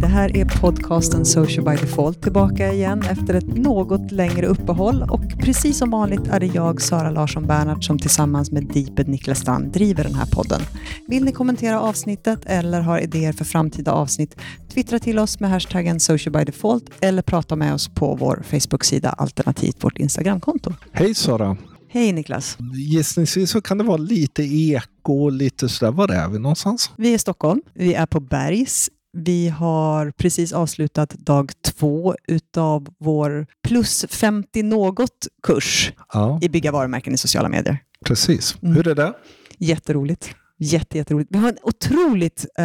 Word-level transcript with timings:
Det 0.00 0.06
här 0.06 0.36
är 0.36 0.60
podcasten 0.60 1.24
Social 1.24 1.64
by 1.64 1.70
Default 1.70 2.22
tillbaka 2.22 2.72
igen 2.72 3.02
efter 3.10 3.34
ett 3.34 3.56
något 3.56 4.10
längre 4.10 4.46
uppehåll 4.46 5.02
och 5.10 5.22
precis 5.38 5.78
som 5.78 5.90
vanligt 5.90 6.28
är 6.28 6.40
det 6.40 6.46
jag, 6.46 6.82
Sara 6.82 7.10
Larsson 7.10 7.46
Bernhardt, 7.46 7.84
som 7.84 7.98
tillsammans 7.98 8.50
med 8.50 8.66
Deeped 8.66 9.08
Niklas 9.08 9.38
Strand 9.38 9.72
driver 9.72 10.04
den 10.04 10.14
här 10.14 10.26
podden. 10.26 10.60
Vill 11.08 11.24
ni 11.24 11.32
kommentera 11.32 11.80
avsnittet 11.80 12.40
eller 12.46 12.80
har 12.80 12.98
idéer 12.98 13.32
för 13.32 13.44
framtida 13.44 13.92
avsnitt, 13.92 14.36
twittra 14.74 14.98
till 14.98 15.18
oss 15.18 15.40
med 15.40 15.50
hashtaggen 15.50 16.00
Social 16.00 16.32
by 16.32 16.44
Default 16.44 16.84
eller 17.00 17.22
prata 17.22 17.56
med 17.56 17.74
oss 17.74 17.88
på 17.88 18.14
vår 18.14 18.42
Facebook-sida 18.46 19.10
alternativt 19.10 19.84
vårt 19.84 19.98
Instagramkonto. 19.98 20.72
Hej 20.92 21.14
Sara! 21.14 21.56
Hej 21.88 22.12
Niklas! 22.12 22.58
Gissningsvis 22.74 23.50
så 23.50 23.60
kan 23.60 23.78
det 23.78 23.84
vara 23.84 23.96
lite 23.96 24.42
eko, 24.42 25.28
lite 25.28 25.68
sådär. 25.68 25.92
Var 25.92 26.12
är 26.12 26.28
vi 26.28 26.38
någonstans? 26.38 26.90
Vi 26.96 27.10
är 27.10 27.14
i 27.14 27.18
Stockholm. 27.18 27.60
Vi 27.74 27.94
är 27.94 28.06
på 28.06 28.20
Bergs 28.20 28.90
vi 29.16 29.48
har 29.48 30.10
precis 30.10 30.52
avslutat 30.52 31.10
dag 31.10 31.52
två 31.62 32.16
utav 32.28 32.88
vår 32.98 33.46
plus 33.68 34.06
50 34.08 34.62
något 34.62 35.26
kurs 35.42 35.92
ja. 36.12 36.38
i 36.42 36.48
bygga 36.48 36.72
varumärken 36.72 37.14
i 37.14 37.18
sociala 37.18 37.48
medier. 37.48 37.78
Precis. 38.04 38.56
Mm. 38.62 38.74
Hur 38.74 38.88
är 38.88 38.94
det? 38.94 39.12
Jätteroligt. 39.58 40.34
Jätte, 40.58 40.98
jätteroligt. 40.98 41.30
Vi 41.32 41.38
har 41.38 41.48
en 41.48 41.58
otroligt 41.62 42.46
eh, 42.58 42.64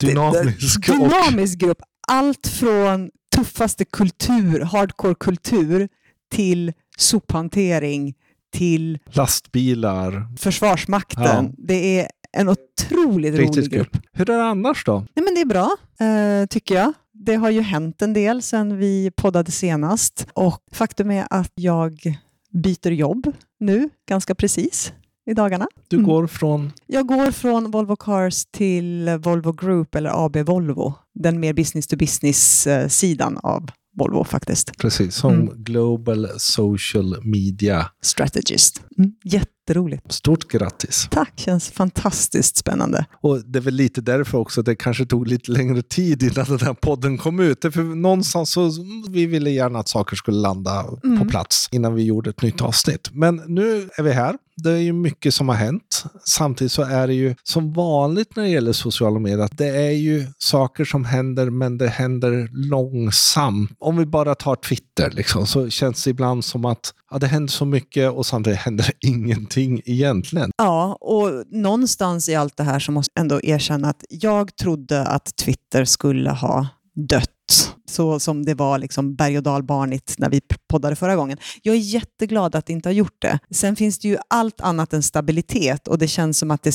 dynamisk, 0.00 0.86
dynamisk 0.86 1.58
grupp. 1.58 1.78
Allt 2.08 2.46
från 2.46 3.10
tuffaste 3.36 3.84
kultur, 3.84 4.60
hardcore 4.60 5.14
kultur, 5.14 5.88
till 6.32 6.72
sophantering, 6.96 8.14
till 8.52 8.98
lastbilar, 9.12 10.36
Försvarsmakten. 10.38 11.24
Ja. 11.24 11.50
Det 11.58 12.00
är 12.00 12.08
en 12.36 12.48
otroligt 12.48 13.34
Riktigt 13.34 13.56
rolig 13.56 13.70
grupp. 13.70 13.96
Hur 14.12 14.30
är 14.30 14.36
det 14.36 14.44
annars 14.44 14.84
då? 14.84 15.06
Nej, 15.14 15.24
men 15.24 15.34
det 15.34 15.40
är 15.40 15.46
bra, 15.46 15.76
eh, 16.06 16.46
tycker 16.46 16.74
jag. 16.74 16.92
Det 17.12 17.34
har 17.34 17.50
ju 17.50 17.60
hänt 17.60 18.02
en 18.02 18.12
del 18.12 18.42
sedan 18.42 18.78
vi 18.78 19.10
poddade 19.16 19.50
senast 19.50 20.26
och 20.34 20.60
faktum 20.72 21.10
är 21.10 21.26
att 21.30 21.52
jag 21.54 21.98
byter 22.50 22.90
jobb 22.90 23.32
nu, 23.60 23.88
ganska 24.08 24.34
precis 24.34 24.92
i 25.30 25.34
dagarna. 25.34 25.68
Du 25.88 26.04
går 26.04 26.18
mm. 26.18 26.28
från? 26.28 26.72
Jag 26.86 27.06
går 27.06 27.30
från 27.30 27.70
Volvo 27.70 27.96
Cars 27.96 28.44
till 28.44 29.18
Volvo 29.22 29.52
Group 29.52 29.94
eller 29.94 30.24
AB 30.24 30.36
Volvo, 30.36 30.94
den 31.14 31.40
mer 31.40 31.52
business 31.52 31.86
to 31.86 31.96
business-sidan 31.96 33.38
av 33.42 33.70
Volvo 33.98 34.24
faktiskt. 34.24 34.78
Precis, 34.78 35.14
som 35.14 35.34
mm. 35.34 35.64
Global 35.64 36.28
Social 36.36 37.16
Media 37.22 37.86
Strategist. 38.02 38.82
Mm. 38.98 39.12
Jätteroligt. 39.68 40.12
Stort 40.12 40.48
grattis. 40.48 41.08
Tack, 41.10 41.32
känns 41.36 41.70
fantastiskt 41.70 42.56
spännande. 42.56 43.06
Och 43.20 43.40
Det 43.44 43.58
är 43.58 43.60
väl 43.60 43.74
lite 43.74 44.00
därför 44.00 44.38
också 44.38 44.60
att 44.60 44.66
det 44.66 44.76
kanske 44.76 45.06
tog 45.06 45.26
lite 45.28 45.50
längre 45.50 45.82
tid 45.82 46.22
innan 46.22 46.44
den 46.44 46.60
här 46.60 46.74
podden 46.74 47.18
kom 47.18 47.40
ut. 47.40 47.60
För 47.60 47.82
någonstans 47.82 48.50
så 48.50 48.70
vi 49.08 49.26
ville 49.26 49.50
gärna 49.50 49.78
att 49.78 49.88
saker 49.88 50.16
skulle 50.16 50.38
landa 50.38 50.84
mm. 51.04 51.18
på 51.18 51.24
plats 51.24 51.68
innan 51.72 51.94
vi 51.94 52.02
gjorde 52.02 52.30
ett 52.30 52.42
nytt 52.42 52.60
avsnitt. 52.60 53.08
Men 53.12 53.42
nu 53.46 53.88
är 53.96 54.02
vi 54.02 54.12
här 54.12 54.36
det 54.56 54.70
är 54.70 54.78
ju 54.78 54.92
mycket 54.92 55.34
som 55.34 55.48
har 55.48 55.56
hänt. 55.56 56.04
Samtidigt 56.24 56.72
så 56.72 56.82
är 56.82 57.06
det 57.06 57.14
ju 57.14 57.34
som 57.42 57.72
vanligt 57.72 58.36
när 58.36 58.42
det 58.42 58.48
gäller 58.48 58.72
sociala 58.72 59.18
medier 59.18 59.44
att 59.44 59.58
det 59.58 59.68
är 59.68 59.90
ju 59.90 60.26
saker 60.38 60.84
som 60.84 61.04
händer 61.04 61.50
men 61.50 61.78
det 61.78 61.88
händer 61.88 62.48
långsamt. 62.52 63.70
Om 63.78 63.96
vi 63.96 64.06
bara 64.06 64.34
tar 64.34 64.56
Twitter 64.56 65.10
liksom, 65.10 65.46
så 65.46 65.70
känns 65.70 66.04
det 66.04 66.10
ibland 66.10 66.44
som 66.44 66.64
att 66.64 66.94
ja, 67.10 67.18
det 67.18 67.26
händer 67.26 67.52
så 67.52 67.64
mycket 67.64 68.12
och 68.12 68.26
samtidigt 68.26 68.58
händer 68.58 68.90
ingenting 69.00 69.55
egentligen. 69.58 70.50
Ja, 70.56 70.98
och 71.00 71.44
någonstans 71.50 72.28
i 72.28 72.34
allt 72.34 72.56
det 72.56 72.62
här 72.62 72.78
så 72.78 72.92
måste 72.92 73.10
jag 73.14 73.20
ändå 73.20 73.40
erkänna 73.42 73.88
att 73.88 74.04
jag 74.08 74.56
trodde 74.56 75.06
att 75.06 75.36
Twitter 75.36 75.84
skulle 75.84 76.30
ha 76.30 76.66
dött 77.08 77.30
så 77.90 78.20
som 78.20 78.44
det 78.44 78.54
var 78.54 78.78
liksom 78.78 79.16
berg 79.16 79.36
och 79.36 79.42
dalbanigt 79.42 80.14
när 80.18 80.30
vi 80.30 80.40
poddade 80.68 80.96
förra 80.96 81.16
gången. 81.16 81.38
Jag 81.62 81.74
är 81.74 81.78
jätteglad 81.78 82.54
att 82.54 82.66
det 82.66 82.72
inte 82.72 82.88
har 82.88 82.94
gjort 82.94 83.16
det. 83.22 83.38
Sen 83.50 83.76
finns 83.76 83.98
det 83.98 84.08
ju 84.08 84.16
allt 84.30 84.60
annat 84.60 84.92
än 84.92 85.02
stabilitet 85.02 85.88
och 85.88 85.98
det 85.98 86.08
känns 86.08 86.38
som 86.38 86.50
att 86.50 86.62
det 86.62 86.72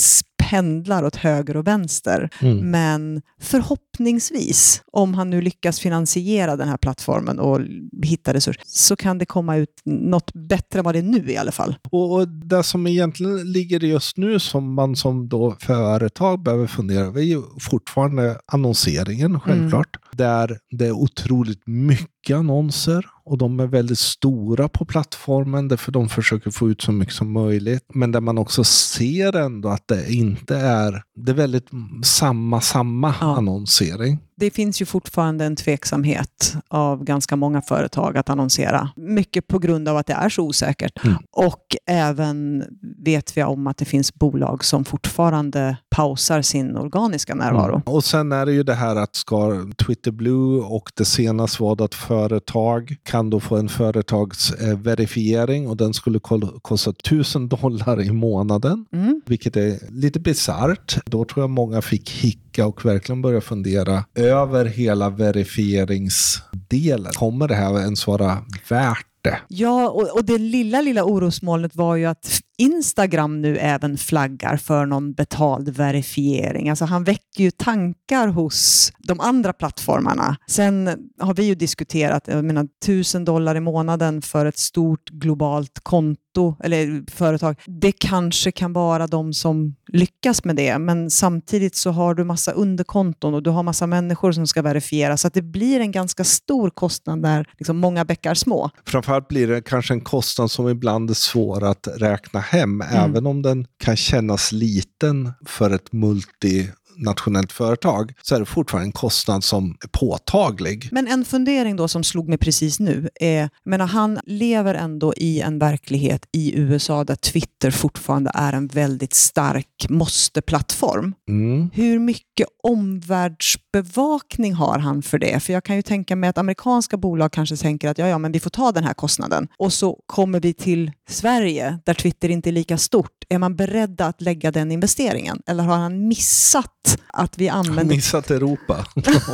pendlar 0.52 1.04
åt 1.04 1.16
höger 1.16 1.58
och 1.58 1.68
vänster. 1.68 2.30
Mm. 2.42 2.72
Men 2.72 3.22
förhoppningsvis, 3.42 4.82
om 4.92 5.14
han 5.14 5.30
nu 5.30 5.42
lyckas 5.42 5.80
finansiera 5.80 6.56
den 6.56 6.68
här 6.68 6.78
plattformen 6.78 7.40
och 7.40 7.60
hitta 8.04 8.34
resurser, 8.34 8.64
så 8.66 8.96
kan 8.96 9.18
det 9.18 9.26
komma 9.26 9.56
ut 9.58 9.82
något 9.86 10.34
bättre 10.34 10.80
än 10.80 10.86
vad 10.86 10.96
det 10.96 11.00
är 11.00 11.04
nu 11.04 11.32
i 11.32 11.38
alla 11.38 11.52
fall. 11.52 11.76
Och, 11.92 12.14
och 12.14 12.28
det 12.28 12.64
som 12.64 12.88
egentligen 12.88 13.52
ligger 13.52 13.80
just 13.80 14.18
nu 14.18 14.40
som 14.40 14.74
man 14.74 14.96
som 14.96 15.30
då 15.30 15.56
företag 15.60 16.44
behöver 16.44 16.68
fundera 16.68 17.06
över 17.06 17.22
är 17.22 17.26
ju 17.26 17.42
fortfarande 17.60 18.40
annonseringen, 18.46 19.40
självklart. 19.40 19.96
Mm. 19.96 20.08
Där 20.12 20.58
det 20.72 20.86
är 20.86 20.92
otroligt 20.92 21.68
mycket 21.68 22.12
annonser 22.30 23.06
och 23.24 23.38
de 23.38 23.60
är 23.60 23.68
väldigt 23.68 24.00
stora 24.00 24.70
på 24.70 24.86
plattformen 24.86 25.68
därför 25.68 25.92
de 25.92 26.10
försöker 26.10 26.52
få 26.52 26.70
ut 26.70 26.82
så 26.82 26.92
mycket 26.92 27.14
som 27.14 27.32
möjligt. 27.32 27.86
Men 27.94 28.12
där 28.12 28.22
man 28.22 28.38
också 28.38 28.64
ser 28.64 29.36
ändå 29.36 29.70
att 29.70 29.88
det 29.88 30.14
inte 30.14 30.56
är, 30.56 31.04
det 31.16 31.32
är 31.32 31.36
väldigt 31.36 31.68
samma, 32.04 32.62
samma 32.62 33.16
ja. 33.22 33.38
annonsering 33.38 34.20
det 34.42 34.52
finns 34.52 34.82
ju 34.82 34.86
fortfarande 34.86 35.46
en 35.46 35.56
tveksamhet 35.56 36.56
av 36.68 37.04
ganska 37.04 37.36
många 37.36 37.62
företag 37.62 38.18
att 38.18 38.30
annonsera. 38.30 38.90
Mycket 38.96 39.48
på 39.48 39.60
grund 39.60 39.88
av 39.88 39.98
att 39.98 40.08
det 40.08 40.14
är 40.14 40.30
så 40.30 40.44
osäkert. 40.44 41.06
Mm. 41.06 41.18
Och 41.32 41.76
även 41.86 42.64
vet 43.06 43.38
vi 43.38 43.44
om 43.44 43.68
att 43.68 43.78
det 43.78 43.86
finns 43.86 44.14
bolag 44.14 44.66
som 44.66 44.86
fortfarande 44.86 45.78
pausar 45.90 46.42
sin 46.42 46.78
organiska 46.78 47.36
närvaro. 47.36 47.76
Mm. 47.76 47.82
Och 47.86 48.04
sen 48.04 48.32
är 48.32 48.46
det 48.46 48.52
ju 48.52 48.64
det 48.64 48.74
här 48.74 48.96
att 48.96 49.16
ska 49.16 49.66
Twitter 49.86 50.12
Blue 50.12 50.62
och 50.62 50.92
det 50.96 51.06
senaste 51.06 51.64
var 51.64 51.84
att 51.84 51.96
företag 52.12 52.96
kan 53.04 53.30
då 53.30 53.40
få 53.40 53.58
en 53.58 53.70
företagsverifiering 53.70 55.68
och 55.68 55.78
den 55.78 55.94
skulle 55.94 56.20
kosta 56.62 56.92
1000 56.92 57.48
dollar 57.48 58.02
i 58.02 58.12
månaden. 58.12 58.86
Mm. 58.94 59.22
Vilket 59.26 59.58
är 59.58 59.92
lite 59.92 60.20
bisarrt. 60.20 60.98
Då 61.06 61.26
tror 61.26 61.44
jag 61.44 61.50
många 61.50 61.82
fick 61.82 62.10
hicka 62.10 62.68
och 62.68 62.86
verkligen 62.86 63.22
börja 63.22 63.42
fundera 63.42 64.06
över 64.16 64.66
hela 64.66 65.10
verifieringsdelen. 65.10 67.14
Kommer 67.14 67.48
det 67.48 67.56
här 67.56 67.80
ens 67.80 68.08
vara 68.08 68.38
värt 68.70 69.08
det? 69.22 69.40
Ja, 69.48 69.90
och, 69.90 70.16
och 70.16 70.26
det 70.26 70.38
lilla, 70.38 70.82
lilla 70.82 71.04
orosmolnet 71.04 71.76
var 71.76 71.96
ju 71.96 72.06
att 72.06 72.42
Instagram 72.62 73.42
nu 73.42 73.58
även 73.58 73.98
flaggar 73.98 74.58
för 74.58 74.86
någon 74.86 75.14
betald 75.14 75.70
verifiering. 75.70 76.70
Alltså 76.70 76.86
han 76.86 77.04
väcker 77.04 77.44
ju 77.44 77.52
tankar 77.52 78.28
hos 78.28 78.92
de 79.00 79.20
andra 79.20 79.54
plattformarna. 79.54 80.38
Sen 80.48 80.90
har 81.20 81.34
vi 81.34 81.44
ju 81.44 81.56
diskuterat, 81.56 82.24
jag 82.28 82.46
menar 82.46 82.68
tusen 82.86 83.26
dollar 83.26 83.56
i 83.56 83.60
månaden 83.60 84.22
för 84.22 84.46
ett 84.46 84.58
stort 84.58 85.10
globalt 85.10 85.80
konto 85.84 86.56
eller 86.64 87.12
företag. 87.12 87.56
Det 87.66 87.92
kanske 87.92 88.52
kan 88.52 88.74
vara 88.74 89.08
de 89.08 89.34
som 89.34 89.76
lyckas 89.88 90.44
med 90.46 90.56
det, 90.56 90.78
men 90.78 91.10
samtidigt 91.10 91.76
så 91.76 91.92
har 91.92 92.14
du 92.14 92.24
massa 92.24 92.52
underkonton 92.52 93.34
och 93.34 93.44
du 93.44 93.50
har 93.50 93.64
massa 93.64 93.88
människor 93.88 94.32
som 94.32 94.48
ska 94.48 94.62
verifiera, 94.62 95.18
så 95.18 95.28
att 95.28 95.34
det 95.34 95.42
blir 95.42 95.80
en 95.80 95.92
ganska 95.92 96.24
stor 96.24 96.70
kostnad 96.70 97.24
där 97.24 97.48
liksom 97.58 97.78
många 97.78 98.06
bäckar 98.06 98.34
små. 98.34 98.70
Framförallt 98.86 99.28
blir 99.28 99.48
det 99.48 99.62
kanske 99.62 99.94
en 99.94 100.02
kostnad 100.02 100.52
som 100.52 100.70
ibland 100.70 101.10
är 101.10 101.14
svår 101.14 101.64
att 101.64 101.88
räkna 101.98 102.40
hem, 102.52 102.82
mm. 102.82 102.82
även 102.82 103.26
om 103.26 103.42
den 103.42 103.66
kan 103.78 103.98
kännas 103.98 104.52
liten 104.52 105.32
för 105.46 105.72
ett 105.72 105.94
multi 105.94 106.70
nationellt 107.02 107.52
företag 107.52 108.14
så 108.22 108.36
är 108.36 108.40
det 108.40 108.46
fortfarande 108.46 108.88
en 108.88 108.92
kostnad 108.92 109.44
som 109.44 109.78
är 109.84 109.88
påtaglig. 109.88 110.90
Men 110.92 111.08
en 111.08 111.26
fundering 111.26 111.76
då 111.76 111.88
som 111.88 112.04
slog 112.04 112.30
mig 112.30 112.38
precis 112.38 112.80
nu 112.80 113.10
är, 113.16 113.50
menar, 113.64 113.88
han 113.88 114.20
lever 114.26 114.76
ändå 114.76 115.14
i 115.14 115.42
en 115.42 115.60
verklighet 115.60 116.26
i 116.32 116.60
USA 116.60 117.04
där 117.04 117.16
Twitter 117.16 117.72
fortfarande 117.72 118.32
är 118.34 118.54
en 118.54 118.68
väldigt 118.68 119.14
stark 119.14 119.86
måste-plattform. 119.90 121.14
Mm. 121.30 121.70
Hur 121.74 122.00
mycket 122.00 122.48
omvärldsbevakning 122.64 124.54
har 124.54 124.80
han 124.80 125.02
för 125.02 125.20
det? 125.20 125.40
För 125.40 125.54
jag 125.54 125.64
kan 125.64 125.76
ju 125.76 125.82
tänka 125.82 126.16
mig 126.16 126.30
att 126.30 126.38
amerikanska 126.38 126.98
bolag 126.98 127.32
kanske 127.32 127.58
tänker 127.58 127.90
att 127.90 127.98
ja, 127.98 128.08
ja, 128.08 128.18
men 128.18 128.32
vi 128.32 128.40
får 128.40 128.50
ta 128.50 128.72
den 128.72 128.84
här 128.84 128.94
kostnaden. 128.94 129.48
Och 129.58 129.74
så 129.74 130.00
kommer 130.06 130.40
vi 130.40 130.54
till 130.54 130.92
Sverige 131.10 131.80
där 131.86 131.94
Twitter 131.94 132.30
inte 132.30 132.50
är 132.50 132.52
lika 132.52 132.78
stort. 132.78 133.12
Är 133.30 133.38
man 133.38 133.56
beredd 133.56 134.02
att 134.02 134.22
lägga 134.22 134.52
den 134.52 134.72
investeringen? 134.72 135.42
Eller 135.48 135.64
har 135.64 135.78
han 135.78 136.08
missat 136.08 136.91
att 137.08 137.38
vi 137.38 137.50
använder... 137.50 137.96
Missat 137.96 138.32
Europa 138.32 138.86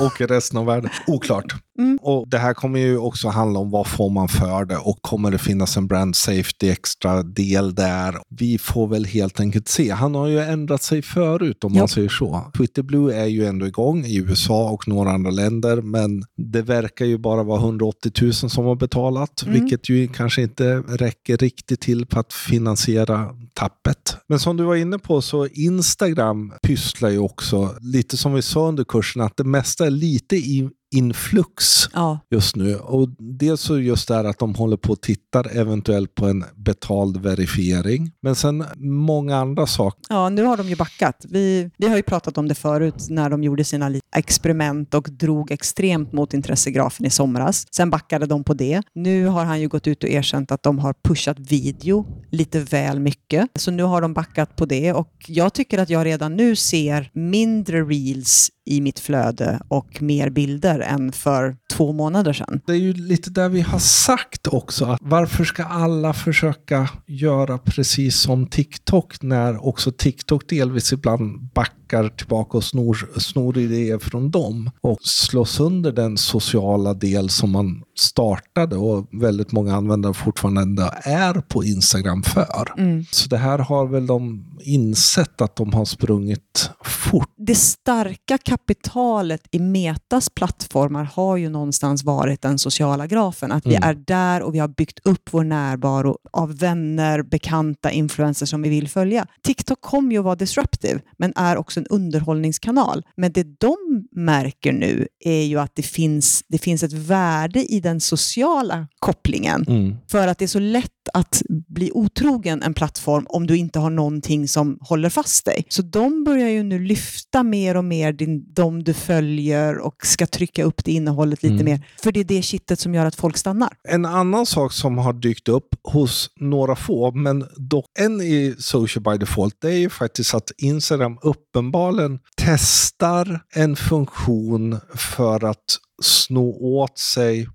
och 0.06 0.22
resten 0.22 0.58
av 0.60 0.66
världen. 0.66 0.90
Oklart. 1.08 1.56
Mm. 1.80 2.00
Och 2.02 2.30
Det 2.30 2.38
här 2.38 2.54
kommer 2.54 2.80
ju 2.80 2.98
också 2.98 3.30
handla 3.30 3.60
om 3.60 3.72
vad 3.72 3.88
får 3.88 4.10
man 4.10 4.28
för 4.28 4.66
det 4.66 4.78
och 4.78 5.02
kommer 5.02 5.32
det 5.32 5.38
finnas 5.38 5.78
en 5.78 5.88
brand 5.88 6.16
safety 6.16 6.70
extra 6.70 7.24
del 7.24 7.76
där? 7.76 8.18
Vi 8.30 8.58
får 8.58 8.88
väl 8.88 9.06
helt 9.06 9.40
enkelt 9.40 9.68
se. 9.68 9.92
Han 9.92 10.16
har 10.16 10.28
ju 10.28 10.40
ändrat 10.40 10.84
sig 10.84 11.02
förut 11.02 11.64
om 11.64 11.74
jo. 11.74 11.80
man 11.80 11.88
säger 11.88 12.10
så. 12.10 12.52
Twitter 12.58 12.82
Blue 12.82 13.16
är 13.16 13.26
ju 13.26 13.46
ändå 13.46 13.68
igång 13.68 14.06
i 14.06 14.18
USA 14.18 14.70
och 14.70 14.88
några 14.88 15.12
andra 15.12 15.32
länder 15.32 15.82
men 15.82 16.24
det 16.38 16.62
verkar 16.62 17.06
ju 17.06 17.18
bara 17.18 17.44
vara 17.44 17.60
180 17.60 18.12
000 18.22 18.34
som 18.34 18.66
har 18.66 18.76
betalat 18.76 19.44
mm. 19.44 19.60
vilket 19.60 19.90
ju 19.90 20.08
kanske 20.08 20.42
inte 20.42 20.76
räcker 20.78 21.38
riktigt 21.38 21.82
till 21.82 22.06
för 22.12 22.20
att 22.20 22.34
finansiera 22.34 23.30
tappet. 23.54 24.17
Men 24.30 24.40
som 24.40 24.58
du 24.58 24.64
var 24.64 24.76
inne 24.76 25.00
på 25.00 25.22
så 25.22 25.48
Instagram 25.48 26.54
pysslar 26.62 27.10
ju 27.10 27.20
också, 27.20 27.76
lite 27.82 28.18
som 28.18 28.34
vi 28.34 28.42
sa 28.42 28.68
under 28.68 28.84
kursen, 28.84 29.22
att 29.22 29.38
det 29.38 29.44
mesta 29.44 29.86
är 29.86 29.90
lite 29.90 30.36
i 30.36 30.70
influx 30.96 31.90
Ja. 31.94 32.20
just 32.32 32.56
nu. 32.56 32.76
Och 32.76 33.10
dels 33.20 33.62
så 33.62 33.80
just 33.80 34.08
det 34.08 34.14
här 34.16 34.24
att 34.24 34.40
de 34.40 34.56
håller 34.56 34.78
på 34.78 34.92
och 34.94 35.02
tittar 35.02 35.58
eventuellt 35.58 36.16
på 36.16 36.26
en 36.28 36.44
betald 36.56 37.18
verifiering. 37.18 38.12
Men 38.22 38.36
sen 38.36 38.66
många 38.78 39.38
andra 39.38 39.68
saker. 39.68 40.02
Ja, 40.10 40.30
nu 40.30 40.44
har 40.44 40.58
de 40.58 40.70
ju 40.70 40.76
backat. 40.76 41.26
Vi, 41.30 41.70
vi 41.78 41.88
har 41.88 41.96
ju 41.98 42.04
pratat 42.04 42.38
om 42.38 42.48
det 42.48 42.56
förut 42.56 43.06
när 43.10 43.30
de 43.30 43.44
gjorde 43.44 43.64
sina 43.64 43.92
experiment 44.16 44.94
och 44.94 45.08
drog 45.12 45.52
extremt 45.52 46.12
mot 46.14 46.34
intressegrafen 46.34 47.06
i 47.06 47.10
somras. 47.10 47.66
Sen 47.72 47.90
backade 47.90 48.26
de 48.26 48.44
på 48.44 48.54
det. 48.54 48.82
Nu 48.96 49.26
har 49.26 49.46
han 49.46 49.62
ju 49.62 49.68
gått 49.68 49.88
ut 49.88 50.04
och 50.04 50.10
erkänt 50.10 50.52
att 50.52 50.64
de 50.64 50.80
har 50.80 50.94
pushat 51.04 51.40
video 51.40 52.06
lite 52.32 52.60
väl 52.60 53.00
mycket. 53.00 53.48
Så 53.56 53.72
nu 53.72 53.84
har 53.84 54.02
de 54.02 54.14
backat 54.14 54.56
på 54.56 54.66
det 54.66 54.94
och 54.94 55.12
jag 55.28 55.54
tycker 55.54 55.78
att 55.80 55.90
jag 55.90 56.06
redan 56.06 56.36
nu 56.36 56.56
ser 56.56 57.12
mindre 57.14 57.82
reels 57.84 58.50
i 58.68 58.82
mitt 58.82 59.00
flöde 59.00 59.60
och 59.68 60.02
mer 60.02 60.30
bilder 60.30 60.80
än 60.80 61.12
för 61.12 61.56
två 61.78 61.94
månader 61.94 62.34
sedan. 62.34 62.62
Det 62.66 62.72
är 62.72 62.78
ju 62.78 62.94
lite 62.94 63.30
där 63.30 63.50
vi 63.50 63.62
har 63.62 63.80
sagt 63.80 64.48
också 64.48 64.86
att 64.86 65.00
varför 65.02 65.44
ska 65.44 65.64
alla 65.64 66.14
försöka 66.14 66.90
göra 67.06 67.58
precis 67.58 68.16
som 68.22 68.48
TikTok 68.48 69.22
när 69.22 69.68
också 69.68 69.92
TikTok 69.92 70.50
delvis 70.50 70.94
ibland 70.94 71.50
backar 71.54 72.10
tillbaka 72.10 72.58
och 72.58 72.64
snor, 72.64 73.20
snor 73.20 73.58
idéer 73.58 74.00
från 74.00 74.32
dem 74.32 74.72
och 74.82 74.98
slår 75.02 75.46
sönder 75.46 75.92
den 75.92 76.18
sociala 76.18 76.94
del 76.94 77.30
som 77.30 77.52
man 77.52 77.84
startade 78.00 78.76
och 78.76 79.08
väldigt 79.12 79.52
många 79.52 79.76
användare 79.76 80.14
fortfarande 80.14 80.94
är 81.04 81.34
på 81.34 81.64
Instagram 81.64 82.24
för. 82.24 82.74
Så 83.12 83.30
det 83.30 83.38
här 83.38 83.60
har 83.60 83.88
väl 83.88 84.08
de 84.08 84.46
insett 84.62 85.42
att 85.42 85.56
de 85.56 85.74
har 85.74 85.86
sprungit 85.86 86.72
fort. 86.84 87.30
det 87.38 87.56
starka 87.56 88.38
kapitalet 88.38 89.42
i 89.52 89.60
Metas 89.60 90.30
plattformar 90.30 91.10
har 91.14 91.38
ju 91.38 91.50
någonstans 91.68 92.04
varit 92.04 92.42
den 92.42 92.60
sociala 92.60 93.08
grafen. 93.08 93.52
Att 93.52 93.66
vi 93.66 93.76
Mm. 93.76 93.90
är 93.90 93.94
där 93.94 94.42
och 94.42 94.56
vi 94.56 94.60
har 94.60 94.68
byggt 94.68 95.00
upp 95.04 95.30
vår 95.32 95.44
närvaro 95.44 96.18
av 96.32 96.58
vänner, 96.58 97.24
bekanta, 97.24 97.92
influencers 97.92 98.50
som 98.50 98.62
vi 98.62 98.70
vill 98.70 98.88
följa. 98.90 99.26
TikTok 99.44 99.82
kommer 99.82 100.12
ju 100.12 100.18
att 100.20 100.26
vara 100.26 100.36
disruptive, 100.36 101.00
men 101.18 101.34
är 101.36 101.58
också 101.58 101.80
en 101.80 101.88
underhållningskanal. 101.88 103.04
Men 103.18 103.32
det 103.32 103.44
de 103.60 103.76
märker 104.12 104.74
nu 104.74 105.08
är 105.20 105.44
ju 105.44 105.60
att 105.60 105.76
det 105.76 105.84
finns, 105.84 106.44
det 106.48 106.58
finns 106.58 106.84
ett 106.84 106.94
värde 106.94 107.66
i 107.74 107.80
den 107.80 108.00
sociala 108.02 108.88
kopplingen. 109.00 109.66
För 110.12 110.28
att 110.28 110.38
det 110.40 110.46
är 110.46 110.48
så 110.48 110.60
lätt 110.60 110.92
att 111.14 111.42
bli 111.48 111.92
otrogen 111.94 112.64
en 112.64 112.74
plattform 112.74 113.26
om 113.30 113.48
du 113.48 113.58
inte 113.58 113.80
har 113.80 113.90
någonting 113.90 114.48
som 114.48 114.78
håller 114.82 115.10
fast 115.10 115.46
dig. 115.46 115.66
Så 115.70 115.82
de 115.82 116.24
börjar 116.24 116.50
ju 116.50 116.64
nu 116.64 116.80
lyfta 116.80 117.44
mer 117.44 117.78
och 117.78 117.86
mer 117.86 118.14
din, 118.14 118.54
de 118.54 118.84
du 118.84 118.94
följer 118.94 119.78
och 119.78 119.96
ska 120.06 120.28
trycka 120.28 120.64
upp 120.64 120.86
det 120.86 120.92
innehållet 120.92 121.44
lite 121.44 121.54
Mm. 121.54 121.66
mer. 121.66 121.88
För 122.04 122.12
det 122.12 122.20
är 122.20 122.24
det 122.24 122.42
kittet 122.42 122.80
som 122.80 122.94
gör 122.94 123.06
att 123.06 123.16
folk 123.16 123.38
stannar. 123.38 123.70
En 123.90 124.06
annan 124.06 124.46
sak 124.46 124.74
som 124.74 124.98
har 124.98 125.14
dykt 125.14 125.48
upp 125.48 125.68
hos 125.84 126.30
några 126.40 126.76
få, 126.76 127.12
men 127.12 127.46
dock 127.58 127.86
en 128.00 128.22
i 128.22 128.56
Social 128.60 129.04
by 129.04 129.18
Default, 129.18 129.56
det 129.62 129.68
är 129.68 129.78
ju 129.78 129.90
faktiskt 129.90 130.34
att 130.34 130.52
Instagram 130.58 131.18
uppenbarligen 131.22 132.20
testar 132.38 133.42
en 133.56 133.76
funktion 133.76 134.80
för 134.96 135.46
att 135.46 135.64
sno 136.02 136.58
åt 136.62 136.98
sig 136.98 137.48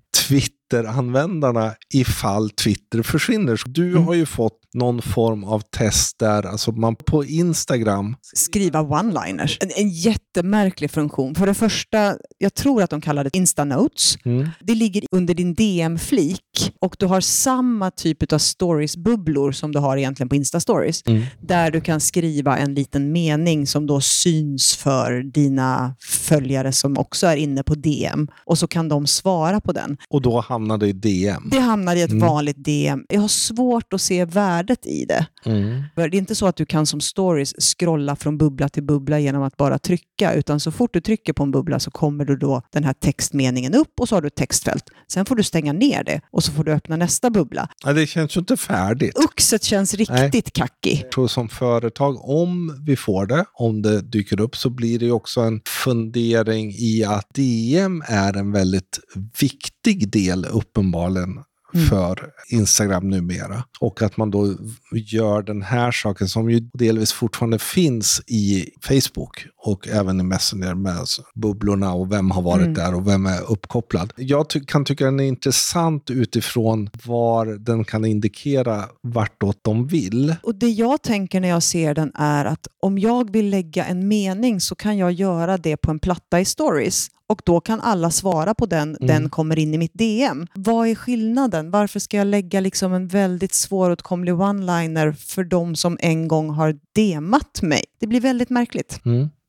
Twitter-användarna 0.71 1.73
ifall 1.93 2.49
Twitter 2.49 3.01
försvinner. 3.03 3.55
Så 3.57 3.67
Du 3.69 3.89
Mm. 3.91 4.03
har 4.03 4.13
ju 4.13 4.25
fått 4.25 4.59
någon 4.73 5.01
form 5.01 5.43
av 5.43 5.59
test 5.59 6.19
där, 6.19 6.43
alltså 6.45 6.71
man 6.71 6.95
på 6.95 7.25
Instagram, 7.25 8.15
Skriva 8.35 8.81
one-liners. 8.81 9.57
En, 9.61 9.69
en 9.75 9.89
jättemärklig 9.89 10.91
funktion. 10.91 11.35
För 11.35 11.45
det 11.47 11.53
första, 11.53 12.15
jag 12.37 12.53
tror 12.53 12.81
att 12.83 12.89
de 12.89 13.01
kallar 13.01 13.23
det 13.23 13.29
Insta-notes. 13.33 14.17
Det 14.59 14.75
ligger 14.75 15.03
under 15.11 15.33
din 15.33 15.53
DM-flik 15.53 16.73
och 16.81 16.95
du 16.99 17.05
har 17.05 17.21
samma 17.21 17.91
typ 17.91 18.33
av 18.33 18.37
stories-bubblor 18.37 19.51
som 19.51 19.71
du 19.71 19.79
har 19.79 19.97
egentligen 19.97 20.29
på 20.29 20.35
Insta-stories. 20.35 21.03
Där 21.41 21.71
du 21.71 21.81
kan 21.81 21.99
skriva 21.99 22.57
en 22.57 22.73
liten 22.73 23.11
mening 23.11 23.67
som 23.67 23.87
då 23.87 24.01
syns 24.01 24.75
för 24.75 25.23
dina 25.23 25.95
följare 26.01 26.71
som 26.71 26.97
också 26.97 27.27
är 27.27 27.35
inne 27.37 27.63
på 27.63 27.75
DM. 27.75 28.27
Och 28.45 28.57
så 28.57 28.67
kan 28.67 28.89
de 28.89 29.07
svara 29.07 29.61
på 29.61 29.71
den. 29.71 29.97
och 30.09 30.21
då 30.21 30.41
hamnar 30.53 30.77
det 30.77 30.87
i 30.87 30.93
DM. 30.93 31.49
Det 31.51 31.59
hamnar 31.59 31.95
i 31.95 32.01
ett 32.01 32.11
Mm. 32.11 32.27
vanligt 32.27 32.63
DM. 32.65 33.05
Jag 33.09 33.21
har 33.21 33.27
svårt 33.27 33.93
att 33.93 34.01
se 34.01 34.25
värdet 34.25 34.85
i 34.85 35.05
det. 35.05 35.27
För 35.95 36.09
Det 36.09 36.17
är 36.17 36.19
inte 36.19 36.35
så 36.35 36.47
att 36.47 36.55
du 36.55 36.65
kan 36.65 36.85
som 36.85 37.01
stories 37.01 37.53
scrolla 37.77 38.15
från 38.15 38.37
bubbla 38.37 38.69
till 38.69 38.83
bubbla 38.83 39.19
genom 39.19 39.43
att 39.43 39.57
bara 39.57 39.79
trycka, 39.79 40.33
utan 40.33 40.59
så 40.59 40.71
fort 40.71 40.93
du 40.93 41.01
trycker 41.01 41.33
på 41.33 41.43
en 41.43 41.51
bubbla 41.51 41.79
så 41.79 41.91
kommer 41.91 42.25
du 42.25 42.37
då 42.37 42.61
den 42.73 42.83
här 42.83 42.93
textmeningen 42.93 43.73
upp 43.73 43.99
och 43.99 44.09
så 44.09 44.15
har 44.15 44.21
du 44.21 44.27
ett 44.27 44.35
textfält. 44.35 44.83
Sen 45.07 45.25
får 45.25 45.35
du 45.35 45.43
stänga 45.43 45.73
ner 45.73 46.03
det 46.03 46.21
och 46.31 46.43
så 46.43 46.51
får 46.51 46.63
du 46.63 46.71
öppna 46.71 46.95
nästa 46.95 47.29
bubbla. 47.29 47.69
Ja, 47.85 47.93
det 47.93 48.07
känns 48.07 48.35
ju 48.37 48.39
inte 48.39 48.57
färdigt. 48.57 49.17
Uxet 49.23 49.63
känns 49.63 49.93
riktigt 49.93 50.53
kackig. 50.53 50.99
Jag 51.03 51.11
tror 51.11 51.27
som 51.27 51.49
företag, 51.49 52.29
om 52.29 52.83
vi 52.85 52.95
får 52.95 53.25
det, 53.25 53.45
om 53.53 53.81
det 53.81 54.01
dyker 54.01 54.41
upp, 54.41 54.55
så 54.57 54.69
blir 54.69 54.99
det 54.99 55.05
ju 55.05 55.11
också 55.11 55.41
en 55.41 55.61
fundering 55.83 56.71
i 56.71 57.03
att 57.03 57.27
DM 57.33 58.03
är 58.07 58.37
en 58.37 58.51
väldigt 58.51 58.99
viktig 59.41 59.72
del 60.11 60.45
uppenbarligen 60.45 61.43
Mm. 61.75 61.87
för 61.87 62.29
Instagram 62.49 63.09
numera. 63.09 63.63
Och 63.79 64.01
att 64.01 64.17
man 64.17 64.31
då 64.31 64.55
gör 64.91 65.41
den 65.41 65.61
här 65.61 65.91
saken 65.91 66.27
som 66.27 66.49
ju 66.51 66.59
delvis 66.59 67.11
fortfarande 67.11 67.59
finns 67.59 68.21
i 68.27 68.69
Facebook 68.81 69.45
och 69.65 69.87
även 69.87 70.19
i 70.19 70.23
Messenger 70.23 70.73
med 70.75 70.97
alltså 70.97 71.21
bubblorna 71.35 71.93
och 71.93 72.11
vem 72.11 72.31
har 72.31 72.41
varit 72.41 72.61
Mm. 72.63 72.73
där 72.73 72.95
och 72.95 73.07
vem 73.07 73.25
är 73.25 73.51
uppkopplad. 73.51 74.13
Jag 74.17 74.49
ty- 74.49 74.65
kan 74.65 74.85
tycka 74.85 75.05
den 75.05 75.19
är 75.19 75.23
intressant 75.23 76.09
utifrån 76.09 76.89
var 77.05 77.45
den 77.45 77.85
kan 77.85 78.05
indikera 78.05 78.83
vartåt 79.01 79.57
de 79.61 79.87
vill. 79.87 80.35
Och 80.43 80.55
Det 80.55 80.69
jag 80.69 81.01
tänker 81.01 81.39
när 81.39 81.47
jag 81.49 81.63
ser 81.63 81.93
den 81.93 82.11
är 82.15 82.45
att 82.45 82.67
om 82.81 82.99
jag 82.99 83.31
vill 83.31 83.49
lägga 83.49 83.85
en 83.85 84.07
mening 84.07 84.61
så 84.61 84.75
kan 84.75 84.97
jag 84.97 85.11
göra 85.11 85.57
det 85.57 85.77
på 85.77 85.91
en 85.91 85.99
platta 85.99 86.39
i 86.39 86.45
stories. 86.45 87.07
Och 87.27 87.41
då 87.45 87.59
kan 87.61 87.81
alla 87.81 88.11
svara 88.11 88.53
på 88.53 88.65
den, 88.65 88.97
den 88.99 89.29
kommer 89.29 89.59
in 89.59 89.73
i 89.73 89.77
mitt 89.77 89.93
DM. 89.93 90.47
Vad 90.55 90.87
är 90.87 90.95
skillnaden? 90.95 91.71
Varför 91.71 91.99
ska 91.99 92.17
jag 92.17 92.27
lägga 92.27 92.59
liksom 92.59 92.93
en 92.93 93.07
väldigt 93.07 93.53
svåråtkomlig 93.53 94.33
one-liner 94.33 95.11
för 95.13 95.43
de 95.43 95.75
som 95.75 95.97
en 95.99 96.27
gång 96.27 96.49
har 96.49 96.75
DMat 96.95 97.61
mig? 97.61 97.83
Det 97.99 98.07
blir 98.07 98.21
väldigt 98.21 98.49
märkligt. 98.49 98.99